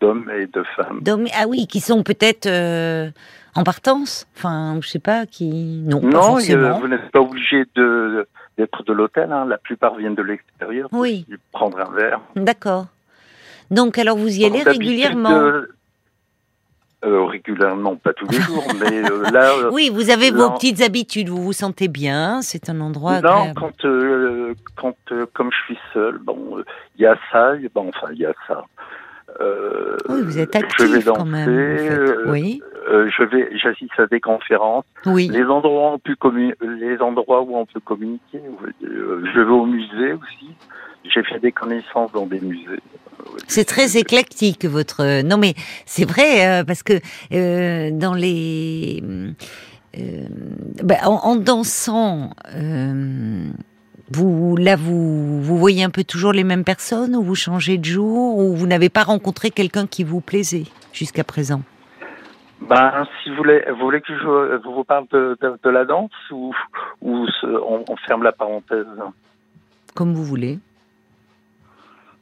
d'hommes 0.01 0.31
et 0.35 0.47
de 0.47 0.63
femmes. 0.75 1.01
D'hommes, 1.01 1.27
ah 1.39 1.45
oui, 1.47 1.67
qui 1.67 1.79
sont 1.81 2.01
peut-être 2.01 2.47
euh, 2.47 3.11
en 3.53 3.63
partance. 3.63 4.25
Enfin, 4.35 4.79
je 4.81 4.87
sais 4.87 4.99
pas, 4.99 5.27
qui 5.27 5.83
non. 5.85 6.01
Non, 6.01 6.37
vous 6.37 6.87
n'êtes 6.87 7.11
pas 7.11 7.21
obligé 7.21 7.65
de 7.75 8.27
d'être 8.57 8.83
de 8.83 8.93
l'hôtel. 8.93 9.31
Hein. 9.31 9.45
La 9.45 9.59
plupart 9.59 9.95
viennent 9.95 10.15
de 10.15 10.23
l'extérieur. 10.23 10.89
Oui. 10.91 11.27
Prendre 11.51 11.79
un 11.79 11.91
verre. 11.91 12.21
D'accord. 12.35 12.87
Donc, 13.69 13.99
alors 13.99 14.17
vous 14.17 14.35
y 14.35 14.45
allez 14.45 14.63
régulièrement. 14.63 15.61
Euh, 17.05 17.25
régulièrement, 17.25 17.97
pas 17.97 18.13
tous 18.13 18.27
les 18.29 18.37
jours, 18.41 18.65
mais 18.79 19.03
euh, 19.03 19.29
là. 19.31 19.51
Euh, 19.57 19.69
oui, 19.73 19.89
vous 19.93 20.09
avez 20.09 20.31
vos 20.31 20.49
petites 20.51 20.81
habitudes, 20.81 21.27
vous 21.27 21.43
vous 21.43 21.53
sentez 21.53 21.89
bien, 21.89 22.41
c'est 22.41 22.69
un 22.69 22.79
endroit. 22.79 23.19
Non, 23.19 23.53
quand, 23.53 23.85
quand 24.75 24.95
comme 25.33 25.49
je 25.51 25.63
suis 25.65 25.79
seul, 25.93 26.17
bon, 26.19 26.63
il 26.97 27.01
y 27.01 27.05
a 27.05 27.17
ça, 27.31 27.53
bon, 27.75 27.89
enfin, 27.89 28.07
il 28.13 28.19
y 28.19 28.25
a 28.25 28.33
ça. 28.47 28.63
oui, 30.09 30.21
vous 30.23 30.39
êtes 30.39 30.55
actif 30.55 31.05
quand 31.05 31.25
même. 31.25 32.23
oui. 32.27 32.61
je 32.87 33.23
vais, 33.23 33.49
j'assiste 33.57 33.99
à 33.99 34.07
des 34.07 34.21
conférences. 34.21 34.85
Oui. 35.05 35.27
Les 35.27 35.43
endroits 35.43 35.91
où 35.91 35.95
on 35.95 35.99
peut 35.99 36.15
les 36.61 37.01
endroits 37.01 37.41
où 37.41 37.57
on 37.57 37.65
peut 37.65 37.81
communiquer. 37.81 38.41
je 38.81 39.39
vais 39.39 39.51
au 39.51 39.65
musée 39.65 40.13
aussi. 40.13 40.55
J'ai 41.03 41.23
fait 41.23 41.39
des 41.39 41.51
connaissances 41.51 42.13
dans 42.13 42.25
des 42.25 42.39
musées. 42.39 42.79
C'est 43.47 43.65
très 43.65 43.97
éclectique 43.97 44.65
votre. 44.65 45.21
Non 45.21 45.37
mais 45.37 45.53
c'est 45.85 46.05
vrai 46.05 46.47
euh, 46.47 46.63
parce 46.63 46.83
que 46.83 46.93
euh, 47.33 47.91
dans 47.91 48.13
les 48.13 49.03
euh, 49.97 50.27
ben, 50.83 50.97
en, 51.03 51.35
dansant, 51.35 52.31
vous 54.11 54.55
là 54.57 54.75
vous 54.75 55.41
vous 55.41 55.57
voyez 55.57 55.83
un 55.83 55.89
peu 55.89 56.03
toujours 56.03 56.33
les 56.33 56.43
mêmes 56.43 56.63
personnes 56.63 57.15
ou 57.15 57.21
vous 57.21 57.35
changez 57.35 57.77
de 57.77 57.85
jour 57.85 58.37
ou 58.37 58.55
vous 58.55 58.67
n'avez 58.67 58.89
pas 58.89 59.03
rencontré 59.03 59.51
quelqu'un 59.51 59.87
qui 59.87 60.03
vous 60.03 60.21
plaisait 60.21 60.65
jusqu'à 60.91 61.23
présent? 61.23 61.61
Ben, 62.61 63.05
si 63.21 63.29
vous 63.29 63.35
voulez, 63.35 63.61
vous 63.71 63.85
voulez 63.85 63.99
que 63.99 64.17
je 64.17 64.67
vous 64.67 64.83
parle 64.85 65.05
de, 65.11 65.69
la 65.69 65.83
danse 65.83 66.11
ou, 66.31 66.53
ou 67.01 67.27
on 67.43 67.95
ferme 68.07 68.23
la 68.23 68.31
parenthèse? 68.31 68.85
Comme 69.93 70.13
vous 70.13 70.23
voulez. 70.23 70.59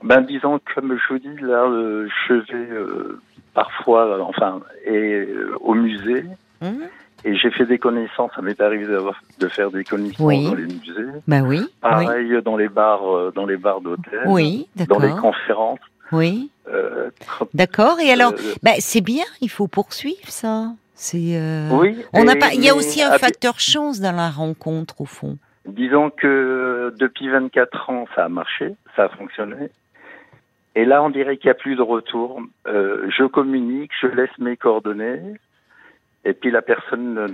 Ben 0.04 0.22
disons 0.22 0.60
comme 0.74 0.98
je 0.98 1.14
vous 1.14 1.20
dis 1.20 1.42
là, 1.42 1.64
euh, 1.66 2.08
je 2.28 2.34
vais 2.34 2.72
euh, 2.72 3.20
parfois, 3.54 4.22
enfin, 4.24 4.62
et 4.86 5.26
euh, 5.26 5.56
au 5.62 5.74
musée. 5.74 6.26
Mmh. 6.62 6.84
Et 7.24 7.36
j'ai 7.36 7.52
fait 7.52 7.68
des 7.68 7.78
connaissances, 7.78 8.32
ça 8.36 8.42
m'est 8.42 8.60
arrivé 8.60 8.88
de 9.40 9.48
faire 9.48 9.70
des 9.70 9.84
connaissances 9.84 10.18
dans 10.18 10.56
les 10.56 10.66
musées. 10.66 11.20
Ben 11.28 11.46
oui. 11.46 11.62
Pareil 11.80 12.42
dans 12.44 12.58
les 12.58 12.68
bars, 12.68 13.32
dans 13.36 13.46
les 13.46 13.58
bars 13.58 13.82
d'hôtel. 13.82 14.24
Oui, 14.26 14.68
Dans 14.88 14.98
les 14.98 15.12
conférences. 15.12 15.80
Oui. 16.12 16.50
d'accord. 17.54 18.00
Et 18.00 18.12
alors, 18.12 18.34
ben, 18.64 18.74
c'est 18.80 19.02
bien. 19.02 19.24
Il 19.40 19.52
faut 19.52 19.68
poursuivre 19.68 20.30
ça. 20.30 20.70
C'est. 20.96 21.40
Oui. 21.72 21.96
On 22.14 22.24
n'a 22.24 22.36
pas. 22.36 22.54
Il 22.54 22.66
y 22.66 22.70
a 22.70 22.76
aussi 22.76 23.04
un 23.04 23.16
facteur 23.20 23.60
chance 23.60 24.00
dans 24.00 24.16
la 24.16 24.32
rencontre 24.32 25.02
au 25.02 25.06
fond. 25.06 25.38
Disons 25.68 26.10
que 26.10 26.92
depuis 26.98 27.30
24 27.30 27.90
ans, 27.92 28.06
ça 28.16 28.26
a 28.26 28.30
marché, 28.30 28.74
ça 28.96 29.04
a 29.04 29.10
fonctionné. 29.10 29.70
Et 30.76 30.86
là, 30.86 31.04
on 31.04 31.10
dirait 31.10 31.38
qu'il 31.38 31.48
n'y 31.48 31.52
a 31.52 31.56
plus 31.56 31.76
de 31.76 31.82
retour. 31.82 32.42
Euh, 32.68 33.10
je 33.10 33.26
communique, 33.26 33.92
je 34.00 34.08
laisse 34.08 34.38
mes 34.40 34.56
coordonnées, 34.56 35.22
et 36.24 36.34
puis 36.34 36.52
la 36.52 36.62
personne 36.62 37.14
ne, 37.14 37.28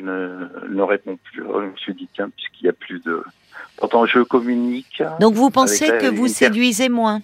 ne, 0.69 0.81
répond 0.81 1.17
plus. 1.23 1.43
je 1.43 1.65
me 1.65 1.75
suis 1.75 1.93
dit, 1.93 2.09
tiens, 2.13 2.29
puisqu'il 2.29 2.63
n'y 2.63 2.69
a 2.69 2.73
plus 2.73 2.99
de... 2.99 3.23
Pourtant, 3.77 4.05
je 4.05 4.19
communique. 4.21 5.03
Donc 5.19 5.33
vous 5.33 5.49
pensez 5.49 5.87
que 5.87 6.07
vous 6.07 6.27
séduisez 6.27 6.89
moins 6.89 7.21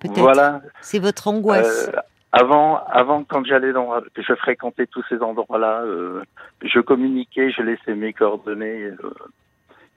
Peut-être? 0.00 0.18
Voilà. 0.18 0.60
C'est 0.80 0.98
votre 0.98 1.28
angoisse. 1.28 1.88
Euh, 1.88 2.00
avant, 2.32 2.82
avant, 2.86 3.22
quand 3.22 3.44
j'allais 3.44 3.72
dans, 3.72 3.92
je 4.16 4.34
fréquentais 4.34 4.86
tous 4.86 5.04
ces 5.08 5.18
endroits-là, 5.20 5.82
euh, 5.82 6.22
je 6.64 6.80
communiquais, 6.80 7.50
je 7.50 7.62
laissais 7.62 7.94
mes 7.94 8.12
coordonnées. 8.12 8.84
Euh, 8.84 8.96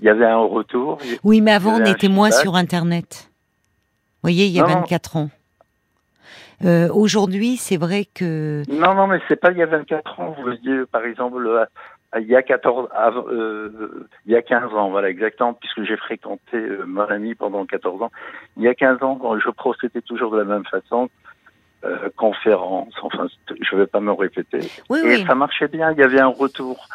il 0.01 0.05
y 0.05 0.09
avait 0.09 0.25
un 0.25 0.37
retour. 0.37 0.99
Oui, 1.23 1.41
mais 1.41 1.53
avant, 1.53 1.79
on 1.79 1.85
était 1.85 2.09
moins 2.09 2.31
sur 2.31 2.55
Internet 2.55 3.31
voyez, 4.25 4.47
il 4.47 4.53
y 4.53 4.59
a 4.59 4.65
24 4.65 5.17
ans. 5.17 5.29
Euh, 6.63 6.89
aujourd'hui, 6.91 7.57
c'est 7.57 7.77
vrai 7.77 8.05
que. 8.05 8.63
Non, 8.71 8.95
non, 8.95 9.05
mais 9.07 9.19
c'est 9.27 9.35
pas 9.35 9.51
il 9.51 9.57
y 9.57 9.61
a 9.61 9.67
24 9.67 10.19
ans. 10.19 10.35
Vous 10.35 10.43
voyez, 10.43 10.85
par 10.91 11.05
exemple, 11.05 11.45
euh, 11.45 11.65
il 12.19 12.27
y 12.27 12.35
a 12.35 12.41
14, 12.41 12.89
euh, 13.29 13.69
il 14.25 14.31
y 14.31 14.35
a 14.35 14.41
15 14.41 14.73
ans, 14.73 14.89
voilà, 14.89 15.09
exactement, 15.09 15.53
puisque 15.53 15.83
j'ai 15.83 15.97
fréquenté 15.97 16.57
mon 16.87 17.03
ami 17.03 17.35
pendant 17.35 17.65
14 17.65 18.01
ans. 18.01 18.11
Il 18.57 18.63
y 18.63 18.67
a 18.67 18.73
15 18.73 19.03
ans, 19.03 19.19
je 19.37 19.49
procédais 19.51 20.01
toujours 20.01 20.31
de 20.31 20.37
la 20.37 20.45
même 20.45 20.65
façon. 20.65 21.09
Euh, 21.85 22.09
conférence, 22.15 22.93
enfin, 23.03 23.27
je 23.61 23.75
ne 23.75 23.81
vais 23.81 23.85
pas 23.85 23.99
me 23.99 24.11
répéter. 24.11 24.59
Oui, 24.89 24.99
et 25.05 25.25
ça 25.25 25.35
marchait 25.35 25.67
bien, 25.67 25.91
il 25.91 25.99
y 25.99 26.03
avait 26.03 26.19
un 26.19 26.27
retour. 26.27 26.87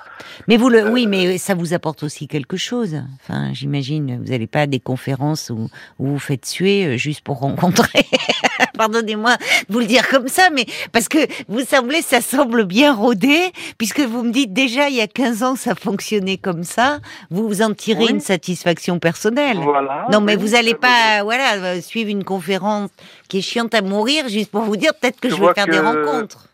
Mais 0.48 0.56
vous 0.56 0.68
le, 0.68 0.88
oui, 0.90 1.04
euh, 1.04 1.08
mais 1.08 1.38
ça 1.38 1.54
vous 1.54 1.74
apporte 1.74 2.02
aussi 2.02 2.26
quelque 2.26 2.56
chose. 2.56 3.00
Enfin, 3.20 3.52
j'imagine, 3.52 4.18
vous 4.20 4.30
n'allez 4.30 4.46
pas 4.48 4.62
à 4.62 4.66
des 4.66 4.80
conférences 4.80 5.50
où, 5.50 5.68
vous 5.98 6.18
faites 6.18 6.44
suer 6.44 6.86
euh, 6.86 6.96
juste 6.96 7.22
pour 7.22 7.38
rencontrer. 7.38 8.04
Pardonnez-moi 8.76 9.36
de 9.36 9.72
vous 9.72 9.80
le 9.80 9.86
dire 9.86 10.08
comme 10.08 10.28
ça, 10.28 10.48
mais 10.50 10.64
parce 10.92 11.08
que 11.08 11.18
vous 11.48 11.60
semblez, 11.60 12.02
ça 12.02 12.20
semble 12.20 12.64
bien 12.64 12.94
rodé, 12.94 13.52
puisque 13.78 14.00
vous 14.00 14.22
me 14.24 14.32
dites 14.32 14.52
déjà 14.52 14.88
il 14.88 14.96
y 14.96 15.02
a 15.02 15.06
15 15.06 15.42
ans 15.42 15.54
ça 15.54 15.74
fonctionnait 15.74 16.38
comme 16.38 16.64
ça, 16.64 16.98
vous 17.30 17.46
vous 17.46 17.62
en 17.62 17.74
tirez 17.74 18.06
une 18.08 18.20
satisfaction 18.20 18.98
personnelle. 18.98 19.58
Voilà. 19.58 20.06
Non, 20.10 20.20
mais 20.20 20.36
vous 20.36 20.48
n'allez 20.48 20.74
pas, 20.74 21.22
voilà, 21.22 21.80
suivre 21.82 22.10
une 22.10 22.24
conférence 22.24 22.90
qui 23.28 23.38
est 23.38 23.42
chiante 23.42 23.74
à 23.74 23.82
mourir 23.82 24.28
juste 24.28 24.50
pour 24.50 24.62
vous 24.62 24.76
dire 24.80 24.92
peut-être 25.00 25.20
que 25.20 25.28
je, 25.28 25.36
vais 25.36 25.54
faire 25.54 25.66
des 25.66 25.78
rencontres. 25.78 26.48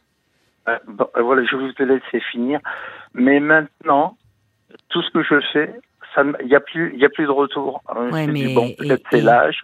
Euh, 0.68 0.78
euh, 1.16 1.22
voilà, 1.22 1.44
je 1.44 1.56
vous 1.56 1.70
ai 1.78 1.84
laissé 1.84 2.20
finir. 2.32 2.60
Mais 3.14 3.40
maintenant, 3.40 4.16
tout 4.88 5.02
ce 5.02 5.10
que 5.10 5.22
je 5.22 5.40
fais, 5.52 5.72
il 6.40 6.46
n'y 6.46 6.54
a 6.54 6.60
plus, 6.60 6.94
il 6.96 7.04
a 7.04 7.08
plus 7.08 7.24
de 7.24 7.30
retour. 7.30 7.82
Hein, 7.88 8.26
mais, 8.26 8.54
bon, 8.54 8.72
peut-être 8.78 9.04
c'est 9.10 9.20
l'âge, 9.20 9.62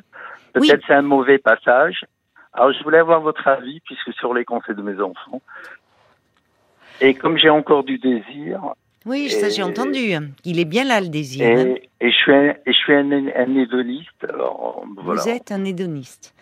peut-être 0.53 0.83
c'est 0.87 0.95
un 0.95 1.03
mauvais 1.03 1.39
passage. 1.39 2.05
Alors, 2.53 2.73
je 2.73 2.83
voulais 2.83 2.99
avoir 2.99 3.21
votre 3.21 3.47
avis, 3.49 3.81
puisque 3.81 4.13
sur 4.15 4.35
les 4.35 4.45
conseils 4.45 4.75
de 4.75 4.83
mes 4.83 5.01
enfants. 5.01 5.41
Et 7.01 7.15
comme 7.15 7.39
j'ai 7.39 7.51
encore 7.51 7.85
du 7.85 7.99
désir. 7.99 8.61
Oui, 9.07 9.31
ça 9.31 9.49
j'ai 9.49 9.63
entendu. 9.63 10.13
Il 10.45 10.61
est 10.61 10.65
bien 10.65 10.85
là 10.85 11.01
le 11.01 11.09
désir. 11.09 11.47
Et, 11.47 11.61
hein. 11.61 11.75
et 12.01 12.11
je 12.11 12.17
suis 12.17 12.33
un, 12.33 12.51
et 12.51 12.57
je 12.67 12.73
suis 12.73 12.95
un, 12.95 13.11
un 13.11 13.57
hédoniste. 13.57 14.25
Alors, 14.29 14.85
Vous 15.05 15.29
êtes 15.29 15.53
un 15.53 15.65
hédoniste. 15.65 16.35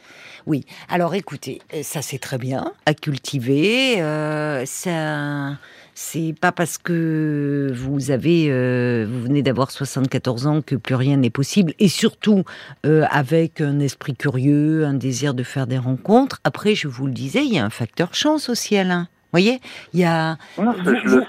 Oui. 0.47 0.65
Alors 0.89 1.15
écoutez, 1.15 1.61
euh, 1.75 1.83
ça 1.83 2.03
c'est 2.03 2.19
très 2.19 2.39
bien 2.39 2.73
à 2.87 2.95
cultiver. 2.95 4.01
Euh, 4.01 4.65
ça, 4.65 5.59
c'est 5.95 6.35
pas 6.41 6.53
parce 6.53 6.79
que 6.79 7.71
vous 7.75 8.11
avez, 8.11 8.47
euh, 8.51 9.07
vous 9.09 9.23
venez 9.23 9.43
d'avoir 9.43 9.71
74 9.71 10.47
ans 10.47 10.63
que 10.63 10.77
plus 10.77 10.95
rien 10.95 11.19
n'est 11.19 11.31
possible. 11.31 11.75
Et 11.79 11.89
surtout 11.89 12.45
avec 12.85 13.61
un 13.61 13.81
esprit 13.81 14.15
curieux, 14.15 14.85
un 14.85 14.95
désir 14.95 15.35
de 15.35 15.43
faire 15.43 15.67
des 15.67 15.79
rencontres. 15.79 16.39
Après, 16.45 16.75
je 16.75 16.89
vous 16.89 17.07
le 17.07 17.13
disais, 17.13 17.45
il 17.45 17.55
y 17.55 17.59
a 17.59 17.65
un 17.65 17.71
facteur 17.71 18.15
chance 18.15 18.49
aussi, 18.49 18.77
Alain 18.77 19.09
voyez, 19.33 19.61
il 19.95 20.01
y 20.01 20.05
a 20.05 20.37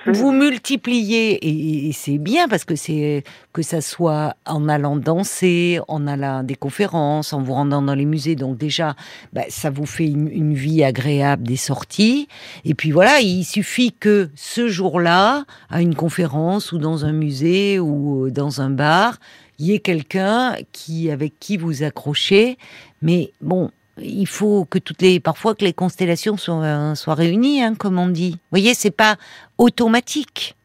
vous, 0.07 0.31
multipliez 0.31 1.87
et, 1.87 1.91
c'est 1.93 2.17
bien 2.17 2.47
parce 2.47 2.65
que 2.65 2.75
c'est 2.75 3.23
que 3.53 3.61
ça 3.61 3.81
soit 3.81 4.35
en 4.45 4.67
allant 4.69 4.95
danser, 4.95 5.79
en 5.87 6.07
allant 6.07 6.39
à 6.39 6.43
des 6.43 6.55
conférences, 6.55 7.33
en 7.33 7.41
vous 7.41 7.53
rendant 7.53 7.81
dans 7.81 7.93
les 7.93 8.05
musées. 8.05 8.35
Donc 8.35 8.57
déjà, 8.57 8.95
bah, 9.33 9.43
ça 9.49 9.69
vous 9.69 9.85
fait 9.85 10.07
une, 10.07 10.53
vie 10.53 10.83
agréable 10.83 11.43
des 11.43 11.57
sorties. 11.57 12.27
Et 12.65 12.73
puis 12.73 12.91
voilà, 12.91 13.19
il 13.19 13.43
suffit 13.43 13.91
que 13.91 14.29
ce 14.35 14.67
jour-là, 14.67 15.45
à 15.69 15.81
une 15.81 15.95
conférence 15.95 16.71
ou 16.71 16.77
dans 16.77 17.05
un 17.05 17.13
musée 17.13 17.79
ou 17.79 18.25
euh, 18.25 18.31
dans 18.31 18.61
un 18.61 18.69
bar, 18.69 19.17
il 19.59 19.67
y 19.67 19.73
ait 19.73 19.79
quelqu'un 19.79 20.55
qui 20.71 21.11
avec 21.11 21.39
qui 21.39 21.57
vous 21.57 21.83
accrochez. 21.83 22.57
Mais 23.01 23.31
bon, 23.41 23.71
il 23.97 24.27
faut 24.27 24.65
que 24.65 24.79
toutes 24.79 25.01
les, 25.01 25.19
parfois 25.19 25.55
que 25.55 25.65
les 25.65 25.73
constellations 25.73 26.37
soient, 26.37 26.63
euh, 26.63 26.93
réunies, 27.07 27.61
hein, 27.63 27.75
comme 27.75 27.99
on 27.99 28.07
dit. 28.07 28.31
Vous 28.31 28.39
voyez, 28.51 28.73
c'est 28.73 28.91
pas 28.91 29.17
automatique. 29.57 30.55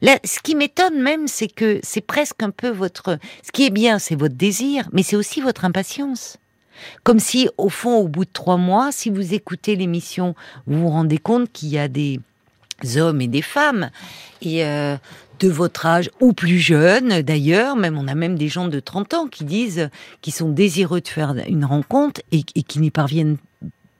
Là, 0.00 0.18
ce 0.24 0.40
qui 0.40 0.54
m'étonne 0.54 1.00
même, 1.00 1.28
c'est 1.28 1.48
que 1.48 1.80
c'est 1.82 2.00
presque 2.00 2.42
un 2.42 2.50
peu 2.50 2.70
votre. 2.70 3.18
Ce 3.42 3.52
qui 3.52 3.66
est 3.66 3.70
bien, 3.70 3.98
c'est 3.98 4.16
votre 4.16 4.34
désir, 4.34 4.88
mais 4.92 5.02
c'est 5.02 5.16
aussi 5.16 5.40
votre 5.40 5.64
impatience. 5.64 6.38
Comme 7.02 7.20
si, 7.20 7.48
au 7.56 7.68
fond, 7.68 7.96
au 7.96 8.08
bout 8.08 8.24
de 8.24 8.30
trois 8.32 8.56
mois, 8.56 8.90
si 8.92 9.10
vous 9.10 9.34
écoutez 9.34 9.76
l'émission, 9.76 10.34
vous 10.66 10.80
vous 10.80 10.88
rendez 10.88 11.18
compte 11.18 11.52
qu'il 11.52 11.68
y 11.68 11.78
a 11.78 11.88
des 11.88 12.20
hommes 12.96 13.20
et 13.20 13.28
des 13.28 13.42
femmes, 13.42 13.90
et 14.42 14.64
euh, 14.64 14.96
de 15.40 15.48
votre 15.48 15.86
âge 15.86 16.10
ou 16.20 16.32
plus 16.32 16.58
jeunes 16.58 17.22
d'ailleurs, 17.22 17.76
même 17.76 17.98
on 17.98 18.08
a 18.08 18.14
même 18.14 18.36
des 18.36 18.48
gens 18.48 18.68
de 18.68 18.80
30 18.80 19.14
ans 19.14 19.26
qui 19.26 19.44
disent 19.44 19.88
qui 20.20 20.30
sont 20.30 20.48
désireux 20.48 21.00
de 21.00 21.08
faire 21.08 21.34
une 21.48 21.64
rencontre 21.64 22.20
et, 22.32 22.42
qui 22.42 22.78
n'y 22.80 22.90
parviennent 22.90 23.36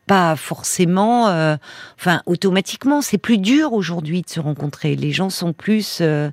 pas 0.06 0.36
forcément, 0.36 1.28
euh, 1.28 1.56
enfin 1.98 2.22
automatiquement. 2.26 3.00
C'est 3.00 3.18
plus 3.18 3.38
dur 3.38 3.72
aujourd'hui 3.72 4.22
de 4.22 4.28
se 4.28 4.40
rencontrer. 4.40 4.96
Les 4.96 5.12
gens 5.12 5.30
sont 5.30 5.52
plus 5.52 6.00
euh, 6.02 6.30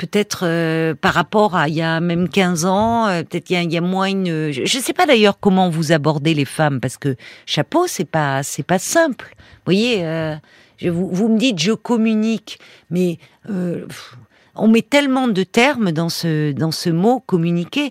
peut-être 0.00 0.44
euh, 0.44 0.94
par 0.94 1.12
rapport 1.12 1.54
à 1.56 1.68
il 1.68 1.74
y 1.74 1.82
a 1.82 2.00
même 2.00 2.28
15 2.28 2.64
ans, 2.64 3.06
euh, 3.08 3.22
peut-être 3.22 3.50
il 3.50 3.72
y, 3.72 3.76
a, 3.76 3.80
moins 3.80 4.06
une. 4.06 4.50
Je 4.50 4.62
ne 4.62 4.82
sais 4.82 4.94
pas 4.94 5.04
d'ailleurs 5.04 5.38
comment 5.38 5.68
vous 5.68 5.92
abordez 5.92 6.32
les 6.32 6.46
femmes 6.46 6.80
parce 6.80 6.96
que 6.96 7.16
chapeau, 7.44 7.86
c'est 7.86 8.06
pas 8.06 8.42
c'est 8.42 8.62
pas 8.62 8.78
simple. 8.78 9.34
Vous 9.38 9.66
voyez, 9.66 10.06
euh, 10.06 10.36
je, 10.80 10.88
vous, 10.88 11.08
vous 11.10 11.28
me 11.28 11.38
dites 11.38 11.58
je 11.58 11.72
communique, 11.72 12.58
mais 12.90 13.18
on 14.56 14.68
met 14.68 14.82
tellement 14.82 15.28
de 15.28 15.42
termes 15.42 15.92
dans 15.92 16.08
ce 16.08 16.52
dans 16.52 16.70
ce 16.70 16.90
mot 16.90 17.20
communiquer. 17.20 17.90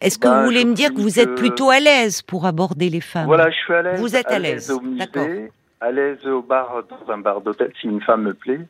Est-ce 0.00 0.18
que 0.18 0.28
vous 0.28 0.34
bah, 0.34 0.44
voulez 0.44 0.64
me 0.64 0.74
dire 0.74 0.92
que 0.92 1.00
vous 1.00 1.18
êtes 1.18 1.34
plutôt 1.34 1.70
à 1.70 1.80
l'aise 1.80 2.22
pour 2.22 2.46
aborder 2.46 2.88
les 2.90 3.00
femmes? 3.00 3.26
Voilà, 3.26 3.50
je 3.50 3.56
suis 3.56 3.74
à 3.74 3.82
l'aise. 3.82 4.00
Vous 4.00 4.16
êtes 4.16 4.30
à 4.30 4.38
l'aise, 4.38 4.72
d'accord. 4.98 5.26
À 5.80 5.90
l'aise 5.90 6.24
au 6.26 6.40
bar, 6.40 6.82
dans 6.88 7.12
un 7.12 7.18
bar 7.18 7.40
d'hôtel, 7.40 7.70
si 7.80 7.86
une 7.88 8.00
femme 8.00 8.22
me 8.22 8.34
plaît. 8.34 8.60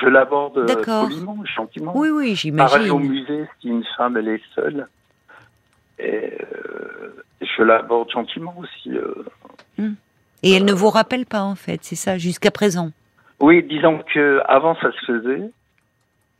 Je 0.00 0.06
l'aborde 0.06 0.56
euh, 0.58 1.04
poliment, 1.04 1.36
gentiment. 1.44 1.92
Oui, 1.94 2.08
oui, 2.08 2.34
j'imagine. 2.34 2.76
Pareil 2.76 2.90
au 2.90 2.98
musée, 2.98 3.44
si 3.60 3.68
une 3.68 3.84
femme, 3.96 4.16
elle 4.16 4.28
est 4.28 4.40
seule, 4.54 4.86
et, 5.98 6.32
euh, 6.40 7.22
je 7.42 7.62
l'aborde 7.62 8.10
gentiment 8.10 8.54
aussi. 8.58 8.96
Euh. 8.96 9.26
Hmm. 9.76 9.94
Et 10.42 10.52
elle 10.52 10.64
ne 10.64 10.72
vous 10.72 10.88
rappelle 10.88 11.26
pas, 11.26 11.42
en 11.42 11.56
fait, 11.56 11.80
c'est 11.82 11.96
ça, 11.96 12.16
jusqu'à 12.16 12.50
présent? 12.50 12.90
Oui, 13.42 13.62
disons 13.62 14.00
que 14.14 14.40
avant 14.48 14.74
ça 14.76 14.90
se 14.92 15.04
faisait. 15.04 15.50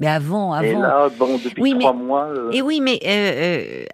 Mais 0.01 0.07
avant, 0.09 0.53
avant. 0.53 0.65
Et 0.65 0.75
là, 0.75 1.09
bon, 1.19 1.37
depuis 1.37 1.79
trois 1.79 1.93
mois. 1.93 2.29
Et 2.53 2.63
oui, 2.63 2.81
mais 2.81 2.99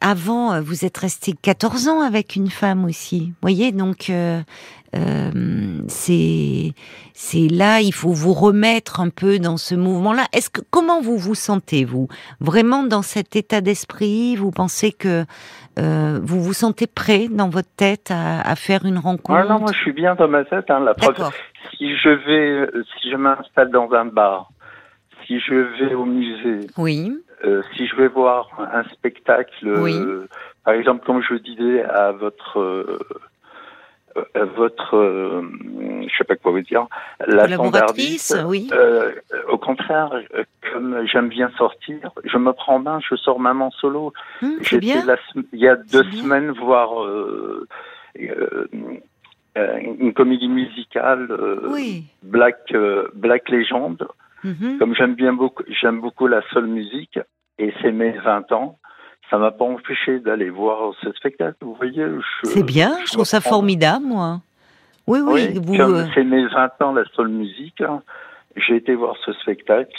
avant, 0.00 0.60
vous 0.62 0.84
êtes 0.84 0.96
resté 0.96 1.32
14 1.42 1.88
ans 1.88 2.00
avec 2.00 2.36
une 2.36 2.48
femme 2.48 2.84
aussi. 2.84 3.26
Vous 3.26 3.34
voyez, 3.42 3.72
donc 3.72 4.12
euh, 4.96 5.82
c'est 5.88 6.72
c'est 7.12 7.48
là, 7.48 7.80
il 7.80 7.92
faut 7.92 8.12
vous 8.12 8.32
remettre 8.32 9.00
un 9.00 9.10
peu 9.10 9.38
dans 9.38 9.56
ce 9.56 9.74
mouvement-là. 9.74 10.24
Est-ce 10.32 10.50
que 10.50 10.60
comment 10.70 11.00
vous 11.00 11.18
vous 11.18 11.34
sentez 11.34 11.84
vous? 11.84 12.08
Vraiment 12.40 12.84
dans 12.84 13.02
cet 13.02 13.36
état 13.36 13.60
d'esprit? 13.60 14.36
Vous 14.36 14.50
pensez 14.50 14.92
que 14.92 15.24
euh, 15.78 16.20
vous 16.22 16.40
vous 16.40 16.52
sentez 16.52 16.86
prêt 16.86 17.26
dans 17.30 17.50
votre 17.50 17.68
tête 17.76 18.10
à, 18.10 18.54
faire 18.56 18.84
une 18.84 18.98
rencontre? 18.98 19.38
Ah 19.38 19.44
Non, 19.44 19.58
moi 19.58 19.72
je 19.72 19.78
suis 19.78 19.92
bien 19.92 20.14
dans 20.14 20.28
ma 20.28 20.44
tête. 20.44 20.70
Hein, 20.70 20.80
la 20.80 20.94
preuve, 20.94 21.30
si 21.76 21.96
je 21.96 22.08
vais, 22.08 22.70
si 22.98 23.10
je 23.10 23.16
m'installe 23.16 23.70
dans 23.70 23.92
un 23.92 24.06
bar, 24.06 24.50
si 25.26 25.38
je 25.40 25.54
vais 25.54 25.94
au 25.94 26.06
musée, 26.06 26.66
oui. 26.78 27.12
Euh, 27.44 27.62
si 27.76 27.86
je 27.86 27.94
vais 27.94 28.08
voir 28.08 28.48
un 28.72 28.82
spectacle, 28.84 29.68
par 30.64 30.74
exemple, 30.74 31.04
comme 31.06 31.22
je 31.22 31.34
disais 31.34 31.84
à 31.84 32.10
votre 32.10 32.98
votre, 34.56 34.96
euh, 34.96 35.42
je 36.06 36.16
sais 36.16 36.24
pas 36.24 36.36
quoi 36.36 36.52
vous 36.52 36.60
dire, 36.60 36.86
la 37.26 37.44
collaboratrice, 37.44 38.36
oui. 38.46 38.68
Euh, 38.72 39.12
au 39.48 39.58
contraire, 39.58 40.10
comme 40.72 41.06
j'aime 41.10 41.28
bien 41.28 41.50
sortir, 41.56 42.10
je 42.24 42.38
me 42.38 42.52
prends 42.52 42.76
en 42.76 42.80
main, 42.80 43.00
je 43.08 43.16
sors 43.16 43.40
maman 43.40 43.70
solo. 43.70 44.12
Hum, 44.42 44.58
bien. 44.80 45.02
il 45.52 45.58
y 45.58 45.68
a 45.68 45.76
deux 45.76 46.04
semaines 46.12 46.50
voir 46.52 46.90
une 49.56 50.12
comédie 50.14 50.48
musicale 50.48 51.28
Black 52.22 52.74
Black 53.14 53.48
Legend. 53.48 54.06
Mhm. 54.44 54.78
Comme 54.78 54.94
j'aime 54.94 55.14
bien 55.14 55.32
beaucoup, 55.32 55.64
j'aime 55.68 56.00
beaucoup 56.00 56.26
la 56.26 56.42
seule 56.52 56.66
musique 56.66 57.18
et 57.58 57.72
c'est 57.82 57.92
mes 57.92 58.12
20 58.12 58.52
ans 58.52 58.77
ça 59.30 59.38
m'a 59.38 59.50
pas 59.50 59.64
empêché 59.64 60.20
d'aller 60.20 60.50
voir 60.50 60.92
ce 61.02 61.12
spectacle. 61.12 61.56
Vous 61.60 61.74
voyez, 61.74 62.04
c'est 62.44 62.62
bien. 62.62 62.96
Je, 63.06 63.12
trouve 63.12 63.24
ça 63.24 63.40
formidable, 63.40 64.06
moi. 64.06 64.40
Oui, 65.06 65.20
oui. 65.20 65.50
oui 65.54 65.60
vous... 65.62 65.80
Euh, 65.80 66.06
c'est 66.14 66.24
mes 66.24 66.46
20 66.46 66.82
ans 66.82 66.92
la 66.92 67.04
seule 67.14 67.28
musique. 67.28 67.80
Hein. 67.80 68.02
J'ai 68.66 68.76
été 68.76 68.94
voir 68.94 69.16
ce 69.24 69.32
spectacle 69.34 69.92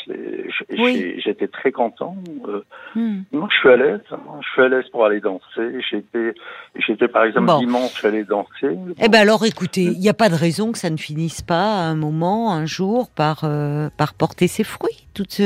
et 0.69 1.19
j'étais 1.19 1.47
très 1.47 1.71
content. 1.71 2.15
Euh, 2.47 2.63
hmm. 2.95 3.21
Moi, 3.31 3.47
je 3.51 3.57
suis 3.57 3.69
à 3.69 3.77
l'aise. 3.77 4.01
Hein. 4.11 4.19
Je 4.41 4.49
suis 4.51 4.61
à 4.61 4.67
l'aise 4.67 4.85
pour 4.91 5.05
aller 5.05 5.19
danser. 5.19 5.81
J'étais, 5.89 6.33
j'étais 6.75 7.07
par 7.07 7.23
exemple 7.23 7.51
dimanche 7.59 8.03
allé 8.03 8.23
danser. 8.23 8.77
Eh 9.01 9.09
ben 9.09 9.19
alors, 9.19 9.45
écoutez, 9.45 9.83
il 9.83 9.99
n'y 9.99 10.09
a 10.09 10.13
pas 10.13 10.29
de 10.29 10.35
raison 10.35 10.71
que 10.71 10.77
ça 10.77 10.89
ne 10.89 10.97
finisse 10.97 11.41
pas 11.41 11.79
à 11.79 11.81
un 11.83 11.95
moment, 11.95 12.53
un 12.53 12.65
jour, 12.65 13.09
par 13.09 13.41
euh, 13.43 13.89
par 13.97 14.13
porter 14.13 14.47
ses 14.47 14.63
fruits. 14.63 15.05
Toute, 15.13 15.41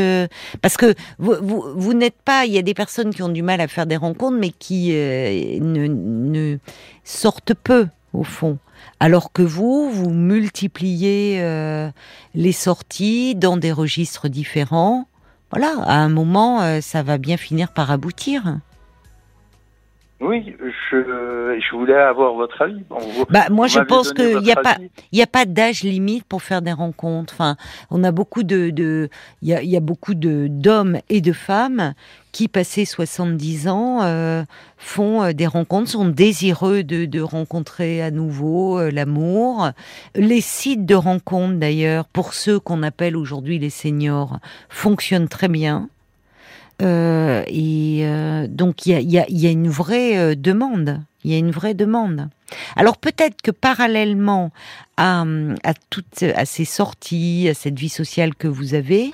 parce 0.62 0.78
que 0.78 0.94
vous, 1.18 1.36
vous, 1.42 1.64
vous 1.76 1.94
n'êtes 1.94 2.22
pas. 2.24 2.46
Il 2.46 2.54
y 2.54 2.58
a 2.58 2.62
des 2.62 2.74
personnes 2.74 3.12
qui 3.14 3.24
ont 3.24 3.30
du 3.30 3.42
mal 3.42 3.60
à 3.62 3.68
faire 3.68 3.86
des 3.86 3.98
rencontres, 3.98 4.38
mais 4.38 4.50
qui 4.50 4.92
euh, 4.94 5.60
ne, 5.60 5.88
ne 5.88 6.58
sortent 7.04 7.54
peu 7.54 7.88
au 8.14 8.24
fond. 8.24 8.58
Alors 9.00 9.32
que 9.32 9.42
vous, 9.42 9.90
vous 9.92 10.10
multipliez 10.10 11.38
euh, 11.42 11.90
les 12.36 12.52
sorties 12.52 13.36
dans 13.36 13.58
des 13.58 13.72
registres 13.72 14.28
différents. 14.30 15.08
Voilà, 15.52 15.74
à 15.84 15.96
un 15.96 16.10
moment, 16.10 16.62
euh, 16.62 16.82
ça 16.82 17.04
va 17.04 17.18
bien 17.18 17.38
finir 17.38 17.74
par 17.74 17.92
aboutir. 17.92 18.58
Oui, 20.24 20.56
je, 20.90 21.76
voulais 21.76 21.96
avoir 21.96 22.34
votre 22.34 22.62
avis. 22.62 22.82
bah, 23.30 23.46
moi, 23.52 23.68
je 23.68 23.80
pense 23.80 24.14
qu'il 24.14 24.40
n'y 24.40 24.52
a, 24.52 24.56
pas, 24.56 24.78
a 24.78 25.28
pas 25.28 25.46
d'âge 25.46 25.84
limite 25.84 26.24
pour 26.24 26.42
faire 26.42 26.62
des 26.62 26.72
rencontres. 26.72 27.34
Enfin, 27.34 27.58
on 27.92 28.04
a 28.04 28.12
beaucoup 28.12 28.44
de, 28.44 28.70
de 28.70 29.10
il 29.42 29.50
y 29.50 29.54
a, 29.54 29.62
y 29.62 29.76
a 29.76 29.82
beaucoup 29.82 30.14
de 30.14 30.48
d'hommes 30.48 31.00
et 31.10 31.20
de 31.20 31.34
femmes 31.34 31.94
qui, 32.32 32.48
passés 32.48 32.86
70 32.86 33.68
ans, 33.68 34.02
euh, 34.02 34.44
font 34.78 35.24
euh, 35.24 35.34
des 35.34 35.48
rencontres, 35.48 35.92
sont 35.92 36.08
désireux 36.08 36.84
de, 36.84 37.06
de 37.06 37.22
rencontrer 37.22 38.02
à 38.02 38.10
nouveau 38.10 38.80
euh, 38.80 38.92
l'amour. 38.92 39.70
Les 40.16 40.42
sites 40.42 40.86
de 40.86 40.96
rencontres, 40.96 41.60
d'ailleurs, 41.60 42.06
pour 42.06 42.34
ceux 42.34 42.60
qu'on 42.60 42.82
appelle 42.82 43.16
aujourd'hui 43.16 43.60
les 43.60 43.70
seniors, 43.70 44.40
fonctionnent 44.68 45.28
très 45.28 45.48
bien. 45.48 45.90
Euh, 46.82 47.44
et 47.48 48.02
euh, 48.04 48.48
donc 48.48 48.86
il 48.86 48.92
y 48.92 48.96
a, 48.96 49.00
y, 49.00 49.20
a, 49.20 49.26
y 49.30 49.48
a, 49.48 49.52
une 49.52 49.70
vraie 49.70 50.18
euh, 50.18 50.36
demande. 50.36 51.00
Il 51.24 51.32
y 51.32 51.36
a 51.36 51.38
une 51.38 51.52
vraie 51.52 51.74
demande. 51.74 52.30
Alors 52.76 52.98
peut-être 52.98 53.42
que 53.42 53.52
parallèlement 53.52 54.52
à, 54.98 55.24
à 55.64 55.74
toutes 55.90 56.24
à 56.24 56.46
ces 56.46 56.66
sorties, 56.66 57.48
à 57.50 57.54
cette 57.54 57.80
vie 57.80 57.90
sociale 57.90 58.36
que 58.36 58.48
vous 58.48 58.74
avez, 58.74 59.12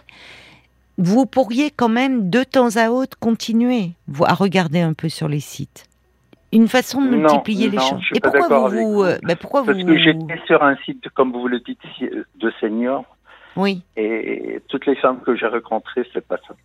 vous 0.97 1.25
pourriez 1.25 1.71
quand 1.71 1.89
même 1.89 2.29
de 2.29 2.43
temps 2.43 2.75
à 2.75 2.89
autre 2.89 3.17
continuer 3.19 3.91
à 4.25 4.33
regarder 4.33 4.81
un 4.81 4.93
peu 4.93 5.09
sur 5.09 5.27
les 5.27 5.39
sites. 5.39 5.85
Une 6.51 6.67
façon 6.67 7.03
de 7.03 7.09
multiplier 7.09 7.69
les 7.69 7.77
choses. 7.77 8.01
Et 8.15 8.19
pourquoi 8.19 8.69
vous, 8.69 8.93
vous, 8.93 9.03
ben 9.21 9.35
pourquoi 9.39 9.63
Parce 9.63 9.83
que 9.83 9.97
j'étais 9.99 10.41
sur 10.47 10.63
un 10.63 10.75
site, 10.77 11.07
comme 11.09 11.31
vous 11.31 11.47
le 11.47 11.59
dites, 11.59 11.79
de 12.01 12.51
seniors. 12.59 13.05
Oui. 13.55 13.83
Et 13.95 14.59
toutes 14.67 14.87
les 14.87 14.95
femmes 14.95 15.19
que 15.21 15.35
j'ai 15.35 15.45
rencontrées, 15.45 16.09
c'est 16.11 16.25
pas 16.27 16.37
ça 16.47 16.55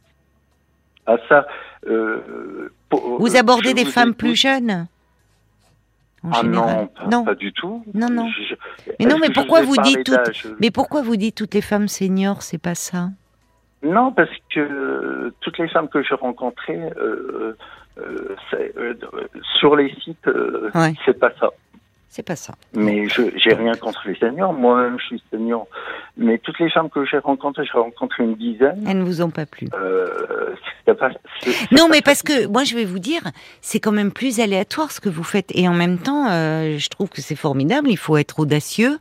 à 1.07 1.17
ça. 1.29 1.47
Euh, 1.87 2.71
vous 3.19 3.37
abordez 3.37 3.75
des 3.75 3.85
femmes 3.85 4.15
plus 4.15 4.37
jeunes 4.37 4.87
ah 6.33 6.43
non, 6.43 6.89
non, 7.11 7.25
pas 7.25 7.35
du 7.35 7.53
tout. 7.53 7.85
Non, 7.93 8.09
non. 8.09 8.27
mais 8.99 9.05
non, 9.05 9.19
mais 9.21 9.29
pourquoi 9.29 9.61
vous 9.61 9.77
dites 9.77 10.05
toutes 10.05 10.47
Mais 10.59 10.71
pourquoi 10.71 11.03
vous 11.03 11.17
dites 11.17 11.35
toutes 11.35 11.53
les 11.53 11.61
femmes 11.61 11.87
seniors 11.87 12.41
C'est 12.41 12.57
pas 12.57 12.75
ça? 12.75 13.11
Non, 13.83 14.11
parce 14.11 14.31
que 14.49 15.35
toutes 15.41 15.59
les 15.59 15.69
femmes 15.69 15.89
que 15.89 16.03
j'ai 16.03 16.15
rencontrées 16.15 16.81
euh, 16.97 17.55
euh, 17.99 18.95
sur 19.59 19.77
les 19.77 19.95
sites, 20.03 20.27
c'est 21.05 21.19
pas 21.19 21.31
ça. 21.39 21.51
C'est 22.15 22.23
pas 22.23 22.37
ça. 22.37 22.55
Mais 22.75 23.09
je 23.09 23.23
j'ai 23.35 23.55
rien 23.55 23.75
contre 23.75 24.07
les 24.07 24.15
seniors. 24.15 24.53
Moi-même, 24.53 25.01
je 25.01 25.05
suis 25.07 25.23
senior. 25.33 25.67
Mais 26.17 26.39
toutes 26.39 26.61
les 26.61 26.71
femmes 26.71 26.89
que 26.89 27.05
j'ai 27.05 27.19
rencontrées, 27.19 27.65
j'ai 27.65 27.77
rencontré 27.77 28.23
une 28.23 28.37
dizaine. 28.37 28.85
Elles 28.87 29.01
ne 29.01 29.03
vous 29.03 29.21
ont 29.21 29.31
pas 29.31 29.47
plu. 29.47 29.67
Euh, 29.75 30.55
pas, 30.93 31.09
non, 31.73 31.89
mais 31.91 32.03
parce 32.03 32.23
que 32.23 32.47
moi, 32.47 32.63
je 32.63 32.77
vais 32.77 32.85
vous 32.85 33.01
dire, 33.01 33.23
c'est 33.63 33.81
quand 33.81 33.91
même 33.91 34.13
plus 34.13 34.39
aléatoire 34.39 34.93
ce 34.93 35.01
que 35.01 35.09
vous 35.09 35.25
faites. 35.25 35.51
Et 35.57 35.67
en 35.67 35.73
même 35.73 35.99
temps, 35.99 36.29
euh, 36.31 36.79
je 36.79 36.89
trouve 36.89 37.09
que 37.09 37.21
c'est 37.21 37.35
formidable. 37.35 37.89
Il 37.91 37.97
faut 37.97 38.17
être 38.17 38.39
audacieux, 38.39 38.99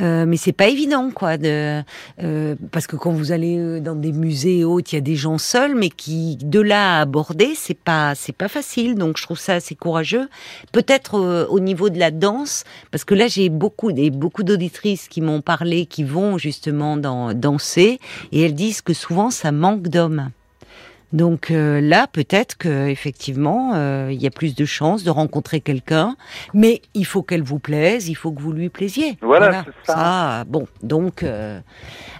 euh, 0.00 0.26
mais 0.26 0.36
c'est 0.36 0.52
pas 0.52 0.66
évident, 0.68 1.10
quoi. 1.10 1.38
De, 1.38 1.82
euh, 2.22 2.56
parce 2.72 2.86
que 2.86 2.96
quand 2.96 3.12
vous 3.12 3.32
allez 3.32 3.80
dans 3.80 3.94
des 3.94 4.12
musées 4.12 4.58
et 4.58 4.64
autres, 4.64 4.92
il 4.92 4.96
y 4.96 4.98
a 4.98 5.02
des 5.02 5.16
gens 5.16 5.38
seuls, 5.38 5.74
mais 5.74 5.88
qui 5.88 6.36
de 6.36 6.60
là 6.60 6.98
à 6.98 7.00
aborder, 7.00 7.54
c'est 7.54 7.78
pas 7.78 8.14
c'est 8.14 8.36
pas 8.36 8.48
facile. 8.48 8.96
Donc, 8.96 9.16
je 9.16 9.22
trouve 9.22 9.38
ça 9.38 9.54
assez 9.54 9.76
courageux. 9.76 10.28
Peut-être 10.72 11.46
au 11.48 11.60
niveau 11.60 11.88
de 11.88 11.98
la 11.98 12.10
danse 12.10 12.49
parce 12.90 13.04
que 13.04 13.14
là 13.14 13.26
j'ai 13.28 13.48
beaucoup, 13.48 13.92
beaucoup 14.12 14.42
d'auditrices 14.42 15.08
qui 15.08 15.20
m'ont 15.20 15.40
parlé, 15.40 15.86
qui 15.86 16.04
vont 16.04 16.38
justement 16.38 16.96
dans, 16.96 17.34
danser, 17.34 17.98
et 18.32 18.42
elles 18.42 18.54
disent 18.54 18.82
que 18.82 18.94
souvent 18.94 19.30
ça 19.30 19.52
manque 19.52 19.88
d'hommes. 19.88 20.30
Donc 21.12 21.50
euh, 21.50 21.80
là, 21.80 22.06
peut-être 22.06 22.56
que 22.56 22.88
effectivement, 22.88 23.72
euh, 23.74 24.10
il 24.12 24.22
y 24.22 24.26
a 24.26 24.30
plus 24.30 24.54
de 24.54 24.64
chances 24.64 25.02
de 25.02 25.10
rencontrer 25.10 25.60
quelqu'un, 25.60 26.16
mais 26.54 26.82
il 26.94 27.04
faut 27.04 27.22
qu'elle 27.22 27.42
vous 27.42 27.58
plaise, 27.58 28.08
il 28.08 28.14
faut 28.14 28.30
que 28.30 28.40
vous 28.40 28.52
lui 28.52 28.68
plaisiez. 28.68 29.18
Voilà, 29.20 29.64
c'est 29.86 29.92
ça. 29.92 30.44
Bon, 30.46 30.66
donc, 30.82 31.22
euh, 31.22 31.58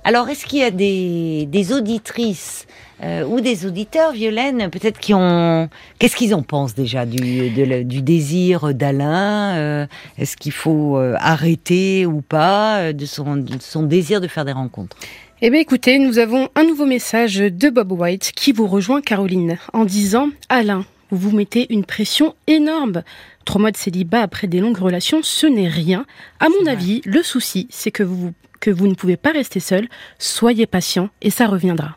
alors, 0.04 0.28
est-ce 0.28 0.44
qu'il 0.44 0.58
y 0.58 0.64
a 0.64 0.70
des, 0.70 1.46
des 1.46 1.72
auditrices 1.72 2.66
ou 3.02 3.40
des 3.40 3.66
auditeurs, 3.66 4.12
Violaine, 4.12 4.68
peut-être 4.70 4.98
qui 4.98 5.14
ont, 5.14 5.68
qu'est-ce 5.98 6.16
qu'ils 6.16 6.34
en 6.34 6.42
pensent 6.42 6.74
déjà 6.74 7.06
du, 7.06 7.50
du 7.84 8.02
désir 8.02 8.74
d'Alain? 8.74 9.86
Est-ce 10.18 10.36
qu'il 10.36 10.52
faut 10.52 10.98
arrêter 11.18 12.04
ou 12.06 12.20
pas 12.20 12.92
de 12.92 13.06
son, 13.06 13.36
de 13.36 13.60
son 13.60 13.82
désir 13.84 14.20
de 14.20 14.28
faire 14.28 14.44
des 14.44 14.52
rencontres? 14.52 14.96
Eh 15.42 15.48
bien 15.48 15.60
écoutez, 15.60 15.98
nous 15.98 16.18
avons 16.18 16.50
un 16.54 16.64
nouveau 16.64 16.84
message 16.84 17.36
de 17.38 17.70
Bob 17.70 17.92
White 17.92 18.32
qui 18.36 18.52
vous 18.52 18.66
rejoint 18.66 19.00
Caroline 19.00 19.56
en 19.72 19.86
disant 19.86 20.28
Alain, 20.50 20.84
vous 21.10 21.30
vous 21.30 21.36
mettez 21.36 21.72
une 21.72 21.86
pression 21.86 22.34
énorme. 22.46 23.02
Trois 23.46 23.58
mois 23.58 23.70
de 23.70 23.78
célibat 23.78 24.20
après 24.20 24.48
des 24.48 24.60
longues 24.60 24.76
relations, 24.76 25.20
ce 25.22 25.46
n'est 25.46 25.68
rien. 25.68 26.04
À 26.40 26.48
mon 26.50 26.66
avis, 26.66 27.00
le 27.06 27.22
souci, 27.22 27.68
c'est 27.70 27.90
que 27.90 28.02
vous, 28.02 28.32
que 28.60 28.70
vous 28.70 28.86
ne 28.86 28.94
pouvez 28.94 29.16
pas 29.16 29.32
rester 29.32 29.60
seul. 29.60 29.88
Soyez 30.18 30.66
patient 30.66 31.08
et 31.22 31.30
ça 31.30 31.46
reviendra. 31.46 31.96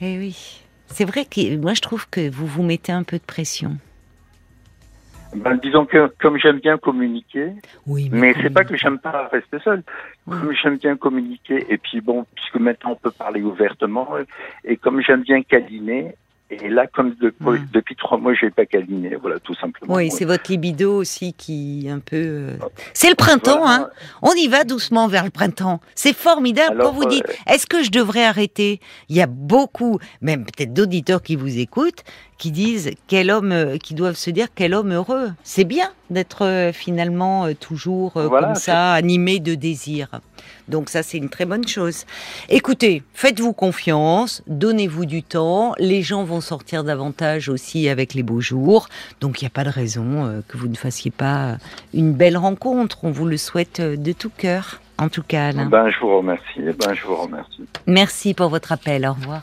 Eh 0.00 0.18
oui, 0.18 0.60
c'est 0.86 1.04
vrai 1.04 1.24
que 1.24 1.56
moi 1.56 1.74
je 1.74 1.80
trouve 1.80 2.08
que 2.08 2.30
vous 2.30 2.46
vous 2.46 2.62
mettez 2.62 2.92
un 2.92 3.02
peu 3.02 3.18
de 3.18 3.24
pression. 3.24 3.76
Ben, 5.34 5.58
disons 5.62 5.86
que 5.86 6.12
comme 6.20 6.38
j'aime 6.38 6.60
bien 6.60 6.78
communiquer, 6.78 7.52
oui, 7.86 8.08
mais, 8.12 8.34
c'est 8.40 8.50
pas 8.50 8.64
que 8.64 8.76
j'aime 8.76 8.98
pas 8.98 9.28
rester 9.28 9.58
seul. 9.60 9.82
Comme 10.28 10.52
j'aime 10.62 10.76
bien 10.76 10.96
communiquer, 10.96 11.66
et 11.68 11.78
puis 11.78 12.00
bon, 12.00 12.26
puisque 12.34 12.56
maintenant 12.56 12.92
on 12.92 12.96
peut 12.96 13.10
parler 13.10 13.42
ouvertement, 13.42 14.08
et 14.64 14.76
comme 14.76 15.02
j'aime 15.02 15.22
bien 15.22 15.42
câliner, 15.42 16.14
et 16.48 16.68
là, 16.68 16.86
comme 16.86 17.16
depuis 17.72 17.96
trois 17.96 18.18
mois, 18.18 18.32
je 18.32 18.46
n'ai 18.46 18.52
pas 18.52 18.66
câliné, 18.66 19.16
voilà, 19.16 19.40
tout 19.40 19.54
simplement. 19.56 19.94
Oui, 19.94 20.10
c'est 20.10 20.24
votre 20.24 20.48
libido 20.48 20.96
aussi 20.96 21.32
qui 21.32 21.88
un 21.90 21.98
peu. 21.98 22.16
Euh, 22.16 22.56
c'est 22.94 23.08
le 23.08 23.16
printemps, 23.16 23.68
hein. 23.68 23.88
On 24.22 24.32
y 24.32 24.46
va 24.46 24.62
doucement 24.62 25.08
vers 25.08 25.24
le 25.24 25.30
printemps. 25.30 25.80
C'est 25.96 26.14
formidable. 26.14 26.78
Quand 26.80 26.92
vous 26.92 27.06
dites, 27.06 27.28
euh, 27.28 27.52
est-ce 27.52 27.66
que 27.66 27.82
je 27.82 27.90
devrais 27.90 28.24
arrêter? 28.24 28.80
Il 29.08 29.16
y 29.16 29.22
a 29.22 29.26
beaucoup, 29.26 29.98
même 30.20 30.44
peut-être 30.44 30.72
d'auditeurs 30.72 31.20
qui 31.20 31.34
vous 31.34 31.58
écoutent, 31.58 32.04
qui 32.38 32.50
disent 32.50 32.90
quel 33.06 33.30
homme, 33.30 33.52
euh, 33.52 33.78
qui 33.78 33.94
doivent 33.94 34.16
se 34.16 34.30
dire 34.30 34.48
quel 34.54 34.74
homme 34.74 34.92
heureux. 34.92 35.30
C'est 35.42 35.64
bien 35.64 35.90
d'être 36.10 36.44
euh, 36.44 36.72
finalement 36.72 37.46
euh, 37.46 37.54
toujours 37.54 38.12
comme 38.12 38.54
ça, 38.54 38.92
animé 38.92 39.40
de 39.40 39.54
désir. 39.54 40.08
Donc 40.68 40.90
ça, 40.90 41.02
c'est 41.02 41.18
une 41.18 41.28
très 41.28 41.44
bonne 41.44 41.66
chose. 41.66 42.04
Écoutez, 42.48 43.02
faites-vous 43.14 43.52
confiance, 43.52 44.42
donnez-vous 44.46 45.06
du 45.06 45.22
temps. 45.22 45.74
Les 45.78 46.02
gens 46.02 46.24
vont 46.24 46.40
sortir 46.40 46.84
davantage 46.84 47.48
aussi 47.48 47.88
avec 47.88 48.14
les 48.14 48.22
beaux 48.22 48.40
jours. 48.40 48.88
Donc 49.20 49.40
il 49.40 49.44
n'y 49.44 49.48
a 49.48 49.50
pas 49.50 49.64
de 49.64 49.70
raison 49.70 50.42
que 50.48 50.56
vous 50.56 50.68
ne 50.68 50.76
fassiez 50.76 51.10
pas 51.10 51.56
une 51.94 52.12
belle 52.12 52.36
rencontre. 52.36 52.98
On 53.02 53.10
vous 53.10 53.26
le 53.26 53.36
souhaite 53.36 53.80
de 53.80 54.12
tout 54.12 54.30
cœur. 54.30 54.80
En 54.98 55.08
tout 55.08 55.22
cas, 55.22 55.48
Alain. 55.48 55.66
Ben, 55.66 55.90
je 55.90 56.00
vous 56.00 56.16
remercie. 56.16 56.60
Ben, 56.60 56.94
je 56.94 57.04
vous 57.04 57.16
remercie. 57.16 57.66
Merci 57.86 58.34
pour 58.34 58.48
votre 58.48 58.72
appel. 58.72 59.06
Au 59.06 59.12
revoir. 59.12 59.42